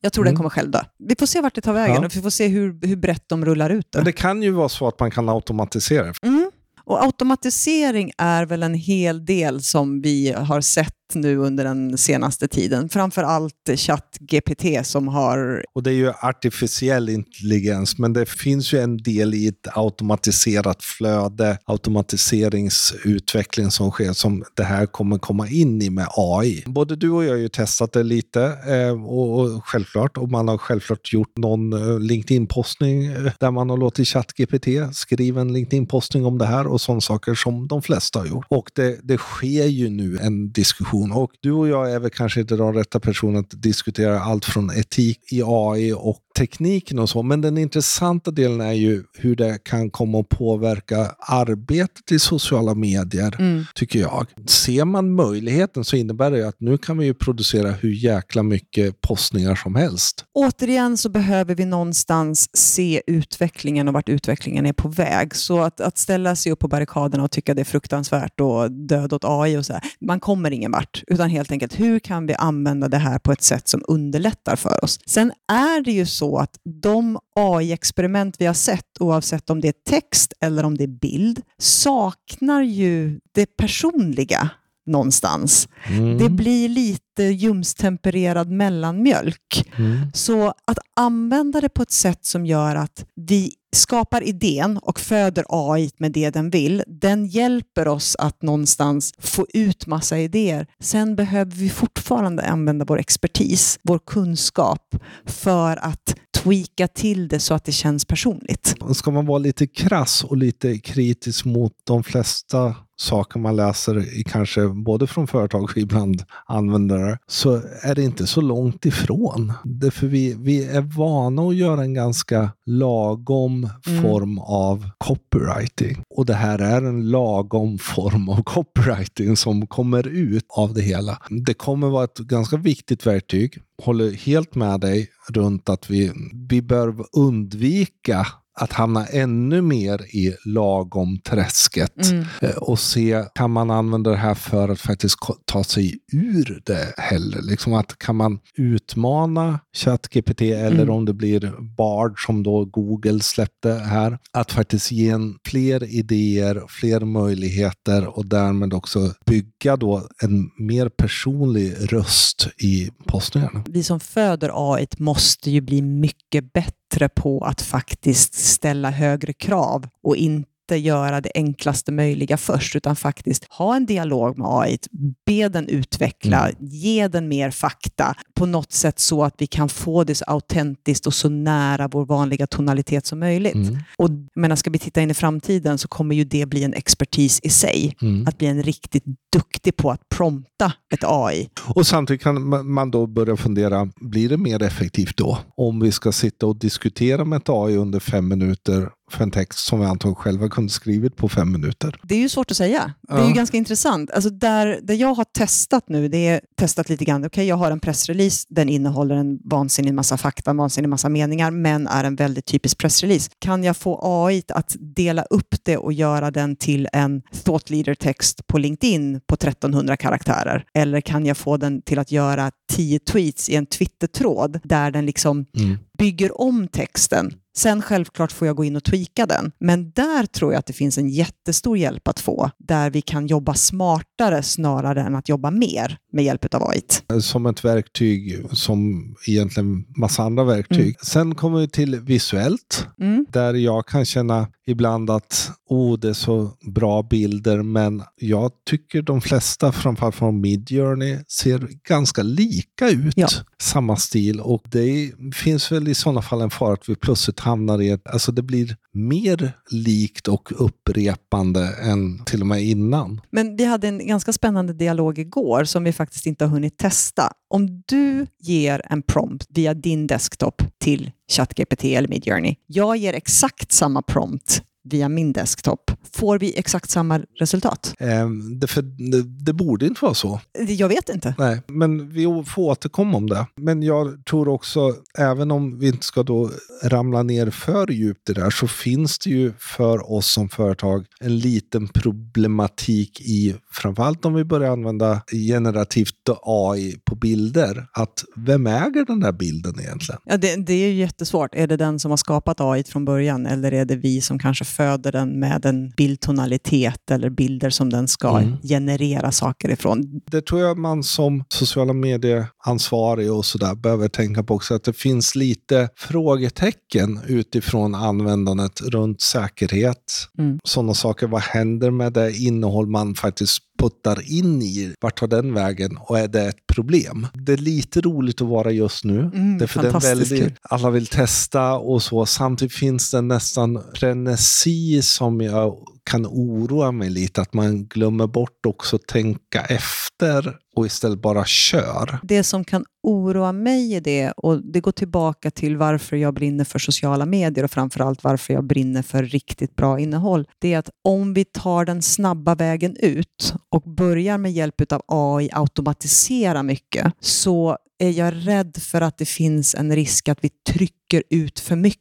Jag 0.04 0.12
tror 0.12 0.24
den 0.24 0.30
Mm. 0.30 0.36
kommer 0.36 0.50
själv 0.50 0.70
dö. 0.70 0.80
Vi 0.98 1.14
får 1.18 1.26
se 1.26 1.40
vart 1.40 1.54
det 1.54 1.60
tar 1.60 1.72
vägen 1.72 1.94
Ja. 2.00 2.06
och 2.06 2.16
vi 2.16 2.22
får 2.22 2.30
se 2.30 2.46
hur, 2.48 2.86
hur 2.86 2.96
brett 2.96 3.24
de 3.28 3.44
rullar 3.44 3.70
ut 3.70 3.86
det. 3.92 3.98
Men 3.98 4.04
det 4.04 4.12
kan 4.12 4.42
ju 4.42 4.50
vara 4.50 4.68
så 4.68 4.88
att 4.88 5.00
man 5.00 5.10
kan 5.10 5.28
automatisera. 5.28 6.12
Mm. 6.22 6.50
Och 6.84 7.02
automatisering 7.04 8.12
är 8.18 8.46
väl 8.46 8.62
en 8.62 8.74
hel 8.74 9.24
del 9.24 9.62
som 9.62 10.00
vi 10.00 10.32
har 10.32 10.60
sett 10.60 10.94
nu 11.12 11.36
under 11.36 11.64
den 11.64 11.98
senaste 11.98 12.48
tiden. 12.48 12.88
Framför 12.88 13.22
allt 13.22 13.70
ChatGPT 13.76 14.86
som 14.86 15.08
har... 15.08 15.64
Och 15.74 15.82
det 15.82 15.90
är 15.90 15.94
ju 15.94 16.12
artificiell 16.22 17.08
intelligens, 17.08 17.98
men 17.98 18.12
det 18.12 18.26
finns 18.26 18.72
ju 18.72 18.78
en 18.78 18.96
del 18.96 19.34
i 19.34 19.48
ett 19.48 19.76
automatiserat 19.76 20.82
flöde, 20.82 21.58
automatiseringsutveckling 21.64 23.70
som 23.70 23.90
sker, 23.90 24.12
som 24.12 24.44
det 24.56 24.64
här 24.64 24.86
kommer 24.86 25.18
komma 25.18 25.48
in 25.48 25.82
i 25.82 25.90
med 25.90 26.06
AI. 26.16 26.62
Både 26.66 26.96
du 26.96 27.10
och 27.10 27.24
jag 27.24 27.30
har 27.30 27.36
ju 27.36 27.48
testat 27.48 27.92
det 27.92 28.02
lite, 28.02 28.44
eh, 28.66 29.04
och, 29.04 29.40
och 29.40 29.64
självklart, 29.64 30.16
och 30.16 30.30
man 30.30 30.48
har 30.48 30.58
självklart 30.58 31.12
gjort 31.12 31.38
någon 31.38 31.72
eh, 31.72 32.00
LinkedIn-postning 32.00 33.06
eh, 33.06 33.32
där 33.40 33.50
man 33.50 33.70
har 33.70 33.76
låtit 33.76 34.08
ChatGPT 34.08 34.68
skriva 34.92 35.40
en 35.40 35.52
LinkedIn-postning 35.52 36.26
om 36.26 36.38
det 36.38 36.46
här 36.46 36.66
och 36.66 36.80
sådana 36.80 37.00
saker 37.00 37.34
som 37.34 37.68
de 37.68 37.82
flesta 37.82 38.18
har 38.18 38.26
gjort. 38.26 38.46
Och 38.48 38.70
det, 38.74 38.98
det 39.02 39.18
sker 39.18 39.66
ju 39.66 39.88
nu 39.88 40.18
en 40.18 40.52
diskussion 40.52 40.93
och 41.02 41.30
du 41.40 41.52
och 41.52 41.68
jag 41.68 41.92
är 41.92 41.98
väl 42.00 42.10
kanske 42.10 42.40
inte 42.40 42.56
de 42.56 42.72
rätta 42.74 43.00
personerna 43.00 43.38
att 43.38 43.62
diskutera 43.62 44.20
allt 44.20 44.44
från 44.44 44.70
etik 44.70 45.32
i 45.32 45.42
AI 45.46 45.92
och 45.92 46.18
tekniken 46.38 46.98
och 46.98 47.08
så, 47.08 47.22
men 47.22 47.40
den 47.40 47.58
intressanta 47.58 48.30
delen 48.30 48.60
är 48.60 48.72
ju 48.72 49.02
hur 49.18 49.36
det 49.36 49.58
kan 49.64 49.90
komma 49.90 50.20
att 50.20 50.28
påverka 50.28 51.14
arbetet 51.18 52.12
i 52.12 52.18
sociala 52.18 52.74
medier, 52.74 53.36
Mm. 53.38 53.64
tycker 53.74 53.98
jag. 53.98 54.26
Ser 54.46 54.84
man 54.84 55.14
möjligheten 55.14 55.84
så 55.84 55.96
innebär 55.96 56.30
det 56.30 56.38
ju 56.38 56.44
att 56.44 56.60
nu 56.60 56.78
kan 56.78 56.98
vi 56.98 57.06
ju 57.06 57.14
producera 57.14 57.70
hur 57.70 57.90
jäkla 57.90 58.42
mycket 58.42 59.00
postningar 59.00 59.54
som 59.54 59.74
helst. 59.74 60.24
Återigen 60.34 60.96
så 60.96 61.08
behöver 61.08 61.54
vi 61.54 61.64
någonstans 61.64 62.48
se 62.56 63.02
utvecklingen 63.06 63.88
och 63.88 63.94
vart 63.94 64.08
utvecklingen 64.08 64.66
är 64.66 64.72
på 64.72 64.88
väg. 64.88 65.34
Så 65.34 65.60
att, 65.60 65.80
att 65.80 65.98
ställa 65.98 66.36
sig 66.36 66.52
upp 66.52 66.58
på 66.58 66.68
barrikaderna 66.68 67.24
och 67.24 67.30
tycka 67.30 67.54
det 67.54 67.62
är 67.62 67.64
fruktansvärt 67.64 68.40
och 68.40 68.72
död 68.72 69.12
åt 69.12 69.24
AI 69.24 69.56
och 69.56 69.66
så 69.66 69.72
här, 69.72 69.82
man 70.00 70.20
kommer 70.20 70.50
ingen 70.50 70.72
vart. 70.72 70.83
Utan 71.06 71.30
helt 71.30 71.52
enkelt, 71.52 71.80
hur 71.80 71.98
kan 71.98 72.26
vi 72.26 72.34
använda 72.34 72.88
det 72.88 72.98
här 72.98 73.18
på 73.18 73.32
ett 73.32 73.42
sätt 73.42 73.68
som 73.68 73.82
underlättar 73.88 74.56
för 74.56 74.84
oss? 74.84 75.00
Sen 75.06 75.32
är 75.52 75.84
det 75.84 75.92
ju 75.92 76.06
så 76.06 76.38
att 76.38 76.58
de 76.82 77.18
AI-experiment 77.36 78.36
vi 78.38 78.46
har 78.46 78.54
sett, 78.54 79.00
oavsett 79.00 79.50
om 79.50 79.60
det 79.60 79.68
är 79.68 79.74
text 79.90 80.32
eller 80.40 80.64
om 80.64 80.76
det 80.76 80.84
är 80.84 80.98
bild, 81.00 81.40
saknar 81.58 82.62
ju 82.62 83.20
det 83.34 83.46
personliga. 83.56 84.50
någonstans. 84.86 85.68
Mm. 85.88 86.18
Det 86.18 86.28
blir 86.28 86.68
lite 86.68 87.22
ljumstempererad 87.22 88.50
mellanmjölk. 88.50 89.70
Mm. 89.78 90.12
Så 90.14 90.48
att 90.48 90.78
använda 90.96 91.60
det 91.60 91.68
på 91.68 91.82
ett 91.82 91.92
sätt 91.92 92.24
som 92.24 92.46
gör 92.46 92.76
att 92.76 93.06
vi 93.14 93.52
skapar 93.74 94.22
idén 94.22 94.78
och 94.78 95.00
föder 95.00 95.44
AI 95.48 95.90
med 95.98 96.12
det 96.12 96.30
den 96.30 96.50
vill, 96.50 96.82
den 96.86 97.26
hjälper 97.26 97.88
oss 97.88 98.16
att 98.18 98.42
någonstans 98.42 99.12
få 99.18 99.46
ut 99.54 99.86
massa 99.86 100.18
idéer. 100.18 100.66
Sen 100.80 101.16
behöver 101.16 101.52
vi 101.52 101.70
fortfarande 101.70 102.42
använda 102.42 102.84
vår 102.84 102.98
expertis, 102.98 103.78
vår 103.82 103.98
kunskap, 103.98 104.96
för 105.26 105.76
att 105.76 106.14
tweaka 106.34 106.88
till 106.88 107.28
det 107.28 107.40
så 107.40 107.54
att 107.54 107.64
det 107.64 107.72
känns 107.72 108.04
personligt. 108.04 108.76
Ska 108.92 109.10
man 109.10 109.26
vara 109.26 109.38
lite 109.38 109.66
krass 109.66 110.24
och 110.24 110.36
lite 110.36 110.78
kritisk 110.78 111.44
mot 111.44 111.72
de 111.84 112.04
flesta 112.04 112.74
saker 112.96 113.40
man 113.40 113.56
läser, 113.56 114.18
i 114.20 114.24
kanske 114.24 114.68
både 114.68 115.06
från 115.06 115.26
företag 115.26 115.62
och 115.62 115.76
ibland 115.76 116.22
användare, 116.46 117.18
så 117.26 117.62
är 117.82 117.94
det 117.94 118.02
inte 118.02 118.26
så 118.26 118.40
långt 118.40 118.86
ifrån. 118.86 119.52
Därför 119.64 120.06
vi, 120.06 120.34
vi 120.38 120.64
är 120.64 120.80
vana 120.80 121.42
att 121.42 121.56
göra 121.56 121.82
en 121.82 121.94
ganska 121.94 122.50
lagom 122.66 123.63
Mm. 123.86 124.02
form 124.02 124.38
av 124.38 124.90
copywriting. 124.98 126.02
Och 126.10 126.26
det 126.26 126.34
här 126.34 126.58
är 126.58 126.82
en 126.82 127.10
lagom 127.10 127.78
form 127.78 128.28
av 128.28 128.42
copywriting 128.42 129.36
som 129.36 129.66
kommer 129.66 130.06
ut 130.06 130.44
av 130.48 130.74
det 130.74 130.82
hela. 130.82 131.18
Det 131.46 131.54
kommer 131.54 131.88
vara 131.88 132.04
ett 132.04 132.18
ganska 132.18 132.56
viktigt 132.56 133.06
verktyg. 133.06 133.58
Håller 133.82 134.12
helt 134.12 134.54
med 134.54 134.80
dig 134.80 135.08
runt 135.28 135.68
att 135.68 135.90
vi, 135.90 136.12
vi 136.48 136.62
bör 136.62 136.94
undvika 137.16 138.26
att 138.56 138.72
hamna 138.72 139.06
ännu 139.06 139.62
mer 139.62 140.02
i 140.16 140.34
lagom 140.44 141.18
träsket 141.18 142.10
Mm. 142.10 142.24
eh, 142.42 142.50
och 142.56 142.78
se, 142.78 143.24
kan 143.34 143.50
man 143.50 143.70
använda 143.70 144.10
det 144.10 144.16
här 144.16 144.34
för 144.34 144.68
att 144.68 144.80
faktiskt 144.80 145.16
ta 145.44 145.64
sig 145.64 145.94
ur 146.12 146.62
det 146.66 146.94
heller? 146.96 147.42
Liksom 147.42 147.74
att 147.74 147.98
kan 147.98 148.16
man 148.16 148.38
utmana 148.56 149.60
ChatGPT 149.76 150.40
eller 150.40 150.82
Mm. 150.82 150.90
om 150.90 151.04
det 151.04 151.12
blir 151.14 151.52
Bard 151.76 152.24
som 152.26 152.42
då 152.42 152.64
Google 152.64 153.20
släppte 153.20 153.72
här, 153.72 154.18
att 154.32 154.52
faktiskt 154.52 154.92
ge 154.92 155.08
en 155.10 155.34
fler 155.48 155.84
idéer, 155.84 156.62
fler 156.68 157.00
möjligheter 157.00 158.18
och 158.18 158.26
därmed 158.26 158.74
också 158.74 159.12
bygga 159.26 159.76
då 159.76 160.08
en 160.22 160.50
mer 160.58 160.88
personlig 160.88 161.74
röst 161.92 162.48
i 162.58 162.90
postningarna. 163.06 163.64
Vi 163.68 163.82
som 163.82 164.00
föder 164.00 164.50
AI 164.74 164.86
måste 164.98 165.50
ju 165.50 165.60
bli 165.60 165.82
mycket 165.82 166.52
bättre 166.52 166.74
bättre 166.90 167.08
på 167.08 167.40
att 167.44 167.62
faktiskt 167.62 168.34
ställa 168.34 168.90
högre 168.90 169.32
krav 169.32 169.88
och 170.02 170.16
inte 170.16 170.50
göra 170.70 171.20
det 171.20 171.30
enklaste 171.34 171.92
möjliga 171.92 172.36
först, 172.36 172.76
utan 172.76 172.96
faktiskt 172.96 173.46
ha 173.50 173.76
en 173.76 173.86
dialog 173.86 174.38
med 174.38 174.48
AI, 174.50 174.78
be 175.26 175.48
den 175.48 175.68
utveckla, 175.68 176.50
ge 176.60 177.08
den 177.08 177.28
mer 177.28 177.50
fakta 177.50 178.14
på 178.34 178.46
något 178.46 178.72
sätt 178.72 178.98
så 178.98 179.24
att 179.24 179.34
vi 179.38 179.46
kan 179.46 179.68
få 179.68 180.04
det 180.04 180.14
så 180.14 180.24
autentiskt 180.24 181.06
och 181.06 181.14
så 181.14 181.28
nära 181.28 181.88
vår 181.88 182.06
vanliga 182.06 182.46
tonalitet 182.46 183.06
som 183.06 183.18
möjligt. 183.18 183.54
Mm. 183.54 183.78
Och 183.98 184.10
menar, 184.34 184.56
ska 184.56 184.70
vi 184.70 184.78
titta 184.78 185.00
in 185.02 185.10
i 185.10 185.14
framtiden 185.14 185.78
så 185.78 185.88
kommer 185.88 186.14
ju 186.14 186.24
det 186.24 186.46
bli 186.46 186.64
en 186.64 186.74
expertis 186.74 187.40
i 187.42 187.48
sig. 187.48 187.96
Mm. 188.02 188.26
Att 188.26 188.38
bli 188.38 188.46
en 188.46 188.62
riktigt 188.62 189.04
duktig 189.32 189.76
på 189.76 189.90
att 189.90 190.08
prompta 190.08 190.72
ett 190.94 191.04
AI. 191.04 191.48
Och 191.64 191.86
samtidigt 191.86 192.22
kan 192.22 192.38
ma- 192.38 192.62
man 192.62 192.90
då 192.90 193.06
börja 193.06 193.36
fundera, 193.36 193.88
blir 193.96 194.28
det 194.28 194.36
mer 194.36 194.62
effektivt 194.62 195.16
då? 195.16 195.38
Om 195.56 195.80
vi 195.80 195.92
ska 195.92 196.12
sitta 196.12 196.46
och 196.46 196.56
diskutera 196.56 197.24
med 197.24 197.36
ett 197.36 197.48
AI 197.48 197.76
under 197.76 198.00
fem 198.00 198.28
minuter 198.28 198.90
för 199.10 199.22
en 199.22 199.30
text 199.30 199.58
som 199.58 199.80
vi 199.80 199.86
antagligen 199.86 200.14
själva 200.14 200.48
kunde 200.48 200.72
skrivit 200.72 201.16
på 201.16 201.28
fem 201.28 201.52
minuter. 201.52 201.96
Det 202.02 202.14
är 202.14 202.18
ju 202.18 202.28
svårt 202.28 202.50
att 202.50 202.56
säga. 202.56 202.94
Det 203.08 203.14
är 203.14 203.28
ju 203.28 203.32
ganska 203.32 203.56
intressant. 203.56 204.10
Alltså 204.10 204.30
där, 204.30 204.80
där 204.82 204.94
jag 204.94 205.14
har 205.14 205.24
testat 205.24 205.88
nu, 205.88 206.08
det 206.08 206.28
är 206.28 206.40
testat 206.56 206.88
lite 206.88 207.04
grann. 207.04 207.24
Okej, 207.24 207.46
jag 207.46 207.56
har 207.56 207.70
en 207.70 207.80
pressrelease, 207.80 208.46
den 208.50 208.68
innehåller 208.68 209.14
en 209.14 209.38
vansinnig 209.44 209.94
massa 209.94 210.16
fakta, 210.16 210.50
en 210.50 210.56
vansinnig 210.56 210.88
massa 210.88 211.08
meningar, 211.08 211.50
men 211.50 211.86
är 211.86 212.04
en 212.04 212.16
väldigt 212.16 212.46
typisk 212.46 212.78
pressrelease. 212.78 213.30
Kan 213.38 213.64
jag 213.64 213.76
få 213.76 214.00
AI 214.02 214.42
att 214.48 214.76
dela 214.80 215.22
upp 215.22 215.54
det 215.62 215.76
och 215.76 215.92
göra 215.92 216.30
den 216.30 216.56
till 216.56 216.88
en 216.92 217.22
thought 217.44 217.70
leader-text 217.70 218.46
på 218.46 218.58
LinkedIn 218.58 219.20
på 219.26 219.34
1300 219.34 219.96
karaktärer? 219.96 220.64
Eller 220.74 221.00
kan 221.00 221.26
jag 221.26 221.36
få 221.36 221.56
den 221.56 221.82
till 221.82 221.98
att 221.98 222.12
göra 222.12 222.50
10 222.72 222.98
tweets 222.98 223.48
i 223.48 223.56
en 223.56 223.66
Twitter-tråd 223.66 224.60
där 224.64 224.90
den 224.90 225.06
liksom 225.06 225.46
Mm. 225.56 225.78
bygger 225.98 226.40
om 226.40 226.68
texten. 226.68 227.32
Sen 227.56 227.82
självklart 227.82 228.32
får 228.32 228.46
jag 228.46 228.56
gå 228.56 228.64
in 228.64 228.76
och 228.76 228.84
tweaka 228.84 229.26
den. 229.26 229.52
Men 229.60 229.90
där 229.90 230.26
tror 230.26 230.52
jag 230.52 230.58
att 230.58 230.66
det 230.66 230.72
finns 230.72 230.98
en 230.98 231.08
jättestor 231.08 231.78
hjälp 231.78 232.08
att 232.08 232.20
få, 232.20 232.50
där 232.58 232.90
vi 232.90 233.02
kan 233.02 233.26
jobba 233.26 233.54
smartare 233.54 234.42
snarare 234.42 235.02
än 235.02 235.14
att 235.14 235.28
jobba 235.28 235.50
mer 235.50 235.98
med 236.14 236.24
hjälp 236.24 236.54
av 236.54 236.62
AI. 236.68 236.82
Som 237.20 237.46
ett 237.46 237.64
verktyg 237.64 238.46
som 238.52 239.04
egentligen 239.26 239.84
massa 239.96 240.22
andra 240.22 240.44
verktyg. 240.44 240.80
Mm. 240.80 240.94
Sen 241.02 241.34
kommer 241.34 241.60
vi 241.60 241.68
till 241.68 242.00
visuellt. 242.00 242.86
Mm. 243.00 243.26
Där 243.28 243.54
jag 243.54 243.86
kan 243.86 244.04
känna 244.04 244.48
ibland 244.66 245.10
att 245.10 245.50
oh, 245.68 245.98
det 245.98 246.08
är 246.08 246.12
så 246.12 246.50
bra 246.74 247.02
bilder, 247.02 247.62
men 247.62 248.02
jag 248.16 248.50
tycker 248.70 249.02
de 249.02 249.20
flesta, 249.20 249.72
framförallt 249.72 250.14
från 250.14 250.40
Midjourney, 250.40 251.18
ser 251.28 251.68
ganska 251.88 252.22
lika 252.22 252.90
ut. 252.90 253.12
Ja. 253.16 253.28
Samma 253.62 253.96
stil 253.96 254.40
och 254.40 254.62
det 254.70 255.12
finns 255.34 255.72
väl 255.72 255.88
i 255.88 255.94
sådana 255.94 256.22
fall 256.22 256.40
en 256.40 256.50
fara 256.50 256.72
att 256.72 256.88
vi 256.88 256.94
plötsligt 256.94 257.40
hamnar 257.40 257.82
i 257.82 257.90
ett, 257.90 258.06
alltså 258.06 258.32
det 258.32 258.42
blir 258.42 258.76
mer 258.94 259.52
likt 259.70 260.28
och 260.28 260.64
upprepande 260.64 261.68
än 261.82 262.24
till 262.24 262.40
och 262.40 262.46
med 262.46 262.62
innan. 262.62 263.20
Men 263.30 263.56
vi 263.56 263.64
hade 263.64 263.88
en 263.88 264.06
ganska 264.06 264.32
spännande 264.32 264.72
dialog 264.72 265.18
igår 265.18 265.64
som 265.64 265.84
vi 265.84 265.92
faktiskt 265.92 266.26
inte 266.26 266.44
har 266.44 266.50
hunnit 266.50 266.78
testa. 266.78 267.32
Om 267.50 267.82
du 267.86 268.26
ger 268.38 268.82
en 268.90 269.02
prompt 269.02 269.46
via 269.48 269.74
din 269.74 270.06
desktop 270.06 270.62
till 270.78 271.10
ChatGPT 271.32 271.84
eller 271.84 272.08
Midjourney, 272.08 272.54
jag 272.66 272.96
ger 272.96 273.12
exakt 273.12 273.72
samma 273.72 274.02
prompt 274.02 274.62
via 274.84 275.08
min 275.08 275.32
desktop, 275.32 275.90
får 276.12 276.38
vi 276.38 276.58
exakt 276.58 276.90
samma 276.90 277.20
resultat? 277.38 277.94
Ehm, 277.98 278.60
det, 278.60 278.66
för, 278.66 278.82
det, 278.82 279.22
det 279.44 279.52
borde 279.52 279.86
inte 279.86 280.04
vara 280.04 280.14
så. 280.14 280.40
Jag 280.68 280.88
vet 280.88 281.08
inte. 281.08 281.34
Nej, 281.38 281.62
men 281.66 282.10
vi 282.10 282.44
får 282.46 282.62
återkomma 282.62 283.16
om 283.16 283.28
det. 283.28 283.46
Men 283.56 283.82
jag 283.82 284.26
tror 284.26 284.48
också, 284.48 284.94
även 285.18 285.50
om 285.50 285.78
vi 285.78 285.86
inte 285.88 286.06
ska 286.06 286.22
då 286.22 286.50
ramla 286.82 287.22
ner 287.22 287.50
för 287.50 287.90
djupt 287.90 288.30
i 288.30 288.32
det 288.32 288.40
där, 288.40 288.50
så 288.50 288.66
finns 288.66 289.18
det 289.18 289.30
ju 289.30 289.52
för 289.58 290.12
oss 290.12 290.32
som 290.32 290.48
företag 290.48 291.06
en 291.20 291.38
liten 291.38 291.88
problematik 291.88 293.20
i, 293.20 293.54
framförallt 293.72 294.24
om 294.24 294.34
vi 294.34 294.44
börjar 294.44 294.72
använda 294.72 295.22
generativt 295.48 296.28
AI 296.42 296.96
på 297.04 297.14
bilder, 297.14 297.86
att 297.92 298.24
vem 298.36 298.66
äger 298.66 299.04
den 299.04 299.20
där 299.20 299.32
bilden 299.32 299.80
egentligen? 299.80 300.20
Ja, 300.24 300.36
det, 300.36 300.56
det 300.56 300.72
är 300.72 300.88
ju 300.88 300.94
jättesvårt. 300.94 301.54
Är 301.54 301.66
det 301.66 301.76
den 301.76 302.00
som 302.00 302.10
har 302.10 302.16
skapat 302.16 302.60
AI 302.60 302.84
från 302.84 303.04
början 303.04 303.46
eller 303.46 303.72
är 303.72 303.84
det 303.84 303.96
vi 303.96 304.20
som 304.20 304.38
kanske 304.38 304.64
föder 304.76 305.12
den 305.12 305.40
med 305.40 305.66
en 305.66 305.90
bildtonalitet 305.96 307.10
eller 307.10 307.30
bilder 307.30 307.70
som 307.70 307.90
den 307.90 308.08
ska 308.08 308.38
Mm. 308.38 308.56
generera 308.62 309.32
saker 309.32 309.70
ifrån? 309.70 310.20
Det 310.30 310.46
tror 310.46 310.60
jag 310.60 310.78
man 310.78 311.02
som 311.02 311.44
sociala 311.48 311.92
medieansvarig 311.92 313.32
och 313.32 313.44
sådär 313.44 313.74
behöver 313.74 314.08
tänka 314.08 314.42
på 314.42 314.54
också, 314.54 314.74
att 314.74 314.84
det 314.84 314.92
finns 314.92 315.34
lite 315.34 315.88
frågetecken 315.96 317.20
utifrån 317.26 317.94
användandet 317.94 318.80
runt 318.80 319.20
säkerhet. 319.20 320.28
Mm. 320.38 320.58
Sådana 320.64 320.94
saker, 320.94 321.26
vad 321.26 321.42
händer 321.42 321.90
med 321.90 322.12
det 322.12 322.32
innehåll 322.36 322.86
man 322.86 323.14
faktiskt 323.14 323.58
puttar 323.84 324.32
in 324.32 324.62
i? 324.62 324.94
Vart 325.00 325.18
tar 325.18 325.26
den 325.26 325.54
vägen 325.54 325.96
och 325.96 326.18
är 326.18 326.28
det 326.28 326.42
ett 326.42 326.66
problem? 326.66 327.26
Det 327.34 327.52
är 327.52 327.56
lite 327.56 328.00
roligt 328.00 328.40
att 328.40 328.48
vara 328.48 328.70
just 328.70 329.04
nu. 329.04 329.20
Mm, 329.20 329.58
Därför 329.58 329.82
det 329.82 329.88
är 329.88 329.92
fantastiskt 329.92 330.32
väldigt, 330.32 330.58
alla 330.62 330.90
vill 330.90 331.06
testa 331.06 331.72
och 331.72 332.02
så. 332.02 332.26
Samtidigt 332.26 332.74
finns 332.74 333.10
det 333.10 333.20
nästan 333.20 333.82
frenesi 333.94 335.02
som 335.02 335.40
jag 335.40 335.76
kan 336.10 336.26
oroa 336.26 336.92
mig 336.92 337.10
lite. 337.10 337.40
Att 337.40 337.54
man 337.54 337.84
glömmer 337.84 338.26
bort 338.26 338.66
också 338.66 338.96
att 338.96 339.06
tänka 339.06 339.60
efter 339.60 340.56
och 340.76 340.86
istället 340.86 341.22
bara 341.22 341.44
kör. 341.44 342.18
Det 342.22 342.44
som 342.44 342.64
kan 342.64 342.84
oroa 343.02 343.52
mig 343.52 343.94
i 343.94 344.00
det, 344.00 344.30
och 344.30 344.72
det 344.72 344.80
går 344.80 344.92
tillbaka 344.92 345.50
till 345.50 345.76
varför 345.76 346.16
jag 346.16 346.34
brinner 346.34 346.64
för 346.64 346.78
sociala 346.78 347.26
medier 347.26 347.64
och 347.64 347.70
framförallt 347.70 348.24
varför 348.24 348.54
jag 348.54 348.64
brinner 348.64 349.02
för 349.02 349.22
riktigt 349.22 349.76
bra 349.76 350.00
innehåll, 350.00 350.46
det 350.58 350.74
är 350.74 350.78
att 350.78 350.90
om 351.04 351.34
vi 351.34 351.44
tar 351.44 351.84
den 351.84 352.02
snabba 352.02 352.54
vägen 352.54 352.96
ut 353.00 353.54
och 353.68 353.82
börjar 353.82 354.38
med 354.38 354.52
hjälp 354.52 354.92
av 354.92 355.02
AI 355.08 355.50
automatisera 355.52 356.62
mycket, 356.62 357.12
så 357.20 357.78
är 357.98 358.10
jag 358.10 358.34
rädd 358.36 358.76
för 358.80 359.00
att 359.00 359.18
det 359.18 359.26
finns 359.28 359.74
en 359.74 359.96
risk 359.96 360.28
att 360.28 360.38
vi 360.44 360.50
trycker 360.72 361.22
ut 361.30 361.60
för 361.60 361.76
mycket 361.76 362.00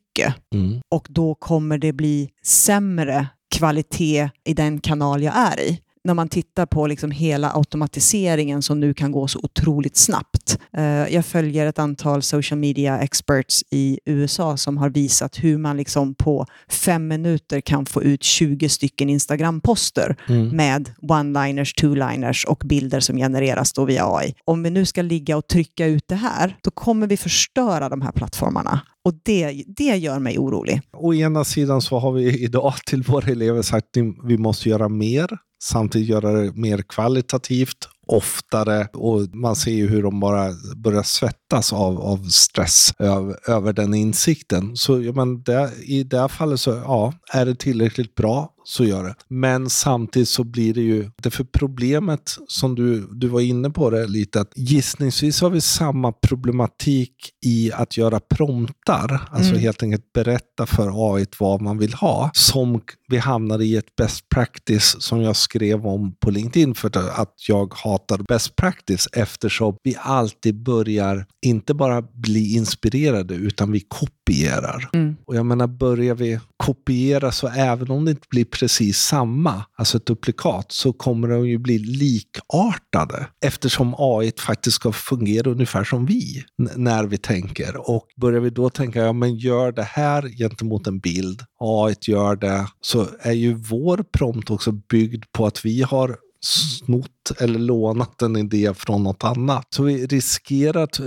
Mm. 0.53 0.81
och 0.91 1.07
då 1.09 1.35
kommer 1.35 1.77
det 1.77 1.93
bli 1.93 2.29
sämre 2.43 3.27
kvalitet 3.53 4.29
i 4.43 4.53
den 4.53 4.79
kanal 4.79 5.23
jag 5.23 5.35
är 5.35 5.59
i 5.59 5.79
när 6.03 6.13
man 6.13 6.29
tittar 6.29 6.65
på 6.65 6.87
liksom 6.87 7.11
hela 7.11 7.51
automatiseringen 7.55 8.61
som 8.61 8.79
nu 8.79 8.93
kan 8.93 9.11
gå 9.11 9.27
så 9.27 9.39
otroligt 9.43 9.97
snabbt. 9.97 10.59
Eh, 10.77 10.83
jag 10.85 11.25
följer 11.25 11.65
ett 11.65 11.79
antal 11.79 12.21
social 12.21 12.59
media 12.59 12.99
experts 12.99 13.63
i 13.71 13.99
USA 14.05 14.57
som 14.57 14.77
har 14.77 14.89
visat 14.89 15.43
hur 15.43 15.57
man 15.57 15.77
liksom 15.77 16.15
på 16.15 16.45
fem 16.69 17.07
minuter 17.07 17.61
kan 17.61 17.85
få 17.85 18.03
ut 18.03 18.23
20 18.23 18.69
stycken 18.69 19.09
Instagram-poster 19.09 20.15
mm. 20.29 20.47
med 20.47 20.89
one-liners, 21.01 21.75
two-liners 21.81 22.45
och 22.45 22.61
bilder 22.65 22.99
som 22.99 23.17
genereras 23.17 23.73
då 23.73 23.85
via 23.85 24.05
AI. 24.05 24.35
Om 24.45 24.63
vi 24.63 24.69
nu 24.69 24.85
ska 24.85 25.01
ligga 25.01 25.37
och 25.37 25.47
trycka 25.47 25.85
ut 25.85 26.07
det 26.07 26.15
här, 26.15 26.57
då 26.63 26.71
kommer 26.71 27.07
vi 27.07 27.17
förstöra 27.17 27.89
de 27.89 28.01
här 28.01 28.11
plattformarna. 28.11 28.81
Och 29.05 29.13
det, 29.23 29.63
det 29.67 29.97
gör 29.97 30.19
mig 30.19 30.37
orolig. 30.37 30.81
Å 30.93 31.13
ena 31.13 31.43
sidan 31.43 31.81
så 31.81 31.99
har 31.99 32.11
vi 32.11 32.43
idag 32.43 32.73
till 32.85 33.03
våra 33.03 33.31
elever 33.31 33.61
sagt 33.61 33.97
att 33.97 34.03
vi 34.23 34.37
måste 34.37 34.69
göra 34.69 34.89
mer, 34.89 35.29
samtidigt 35.63 36.09
göra 36.09 36.31
det 36.31 36.55
mer 36.55 36.81
kvalitativt 36.81 37.89
oftare 38.07 38.87
och 38.93 39.35
man 39.35 39.55
ser 39.55 39.71
ju 39.71 39.87
hur 39.87 40.03
de 40.03 40.19
bara 40.19 40.49
börjar 40.75 41.03
svettas 41.03 41.73
av, 41.73 42.01
av 42.01 42.27
stress 42.27 42.93
över, 42.99 43.49
över 43.49 43.73
den 43.73 43.93
insikten. 43.93 44.77
Så 44.77 45.01
ja, 45.01 45.13
men 45.13 45.43
det, 45.43 45.71
i 45.83 46.03
det 46.03 46.19
här 46.19 46.27
fallet 46.27 46.59
så 46.59 46.69
ja, 46.69 47.13
är 47.33 47.45
det 47.45 47.55
tillräckligt 47.55 48.15
bra 48.15 48.53
så 48.63 48.85
gör 48.85 49.03
det. 49.03 49.15
Men 49.27 49.69
samtidigt 49.69 50.29
så 50.29 50.43
blir 50.43 50.73
det 50.73 50.81
ju, 50.81 51.11
det 51.21 51.31
för 51.31 51.43
problemet 51.43 52.37
som 52.47 52.75
du, 52.75 53.07
du 53.11 53.27
var 53.27 53.41
inne 53.41 53.69
på 53.69 53.89
det 53.89 54.07
lite, 54.07 54.41
att 54.41 54.51
gissningsvis 54.55 55.41
har 55.41 55.49
vi 55.49 55.61
samma 55.61 56.11
problematik 56.11 57.15
i 57.45 57.71
att 57.73 57.97
göra 57.97 58.19
promptar, 58.19 59.27
alltså 59.31 59.51
mm. 59.51 59.61
helt 59.61 59.83
enkelt 59.83 60.13
berätta 60.13 60.65
för 60.65 61.15
AI 61.15 61.25
vad 61.39 61.61
man 61.61 61.77
vill 61.77 61.93
ha, 61.93 62.31
som 62.33 62.81
vi 63.07 63.17
hamnar 63.17 63.61
i 63.61 63.75
ett 63.75 63.95
best 63.95 64.29
practice 64.29 64.95
som 64.99 65.21
jag 65.21 65.35
skrev 65.35 65.87
om 65.87 66.15
på 66.15 66.31
LinkedIn 66.31 66.75
för 66.75 66.97
att 66.97 67.35
jag 67.47 67.73
hatar 67.93 68.17
best 68.27 68.55
practice 68.55 69.07
eftersom 69.13 69.75
vi 69.83 69.95
alltid 69.99 70.63
börjar 70.63 71.25
inte 71.45 71.73
bara 71.73 72.01
bli 72.01 72.55
inspirerade 72.55 73.33
utan 73.33 73.71
vi 73.71 73.79
kopierar. 73.79 74.89
Mm. 74.93 75.15
Och 75.25 75.35
jag 75.35 75.45
menar, 75.45 75.67
börjar 75.67 76.15
vi 76.15 76.39
kopiera 76.57 77.31
så 77.31 77.47
även 77.47 77.91
om 77.91 78.05
det 78.05 78.11
inte 78.11 78.27
blir 78.29 78.45
precis 78.45 78.97
samma, 78.97 79.65
alltså 79.77 79.97
ett 79.97 80.05
duplikat, 80.05 80.71
så 80.71 80.93
kommer 80.93 81.27
de 81.27 81.47
ju 81.47 81.57
bli 81.57 81.79
likartade 81.79 83.27
eftersom 83.45 83.95
AI 83.97 84.31
faktiskt 84.39 84.75
ska 84.75 84.91
fungera 84.91 85.51
ungefär 85.51 85.83
som 85.83 86.05
vi 86.05 86.43
när 86.75 87.03
vi 87.03 87.17
tänker. 87.17 87.89
Och 87.89 88.07
börjar 88.21 88.39
vi 88.39 88.49
då 88.49 88.69
tänka, 88.69 88.99
ja 88.99 89.13
men 89.13 89.35
gör 89.35 89.71
det 89.71 89.83
här 89.83 90.37
gentemot 90.37 90.87
en 90.87 90.99
bild, 90.99 91.41
AI 91.59 91.95
gör 92.01 92.35
det, 92.35 92.67
så 92.81 93.07
är 93.19 93.31
ju 93.31 93.53
vår 93.53 94.05
prompt 94.17 94.51
också 94.51 94.71
byggd 94.71 95.23
på 95.31 95.45
att 95.45 95.65
vi 95.65 95.81
har 95.81 96.17
snott 96.43 97.31
eller 97.39 97.59
lånat 97.59 98.21
en 98.21 98.35
idé 98.35 98.73
från 98.73 99.03
något 99.03 99.23
annat. 99.23 99.67
Så 99.69 99.83
vi 99.83 100.05
riskerar 100.05 100.83
att 100.83 100.99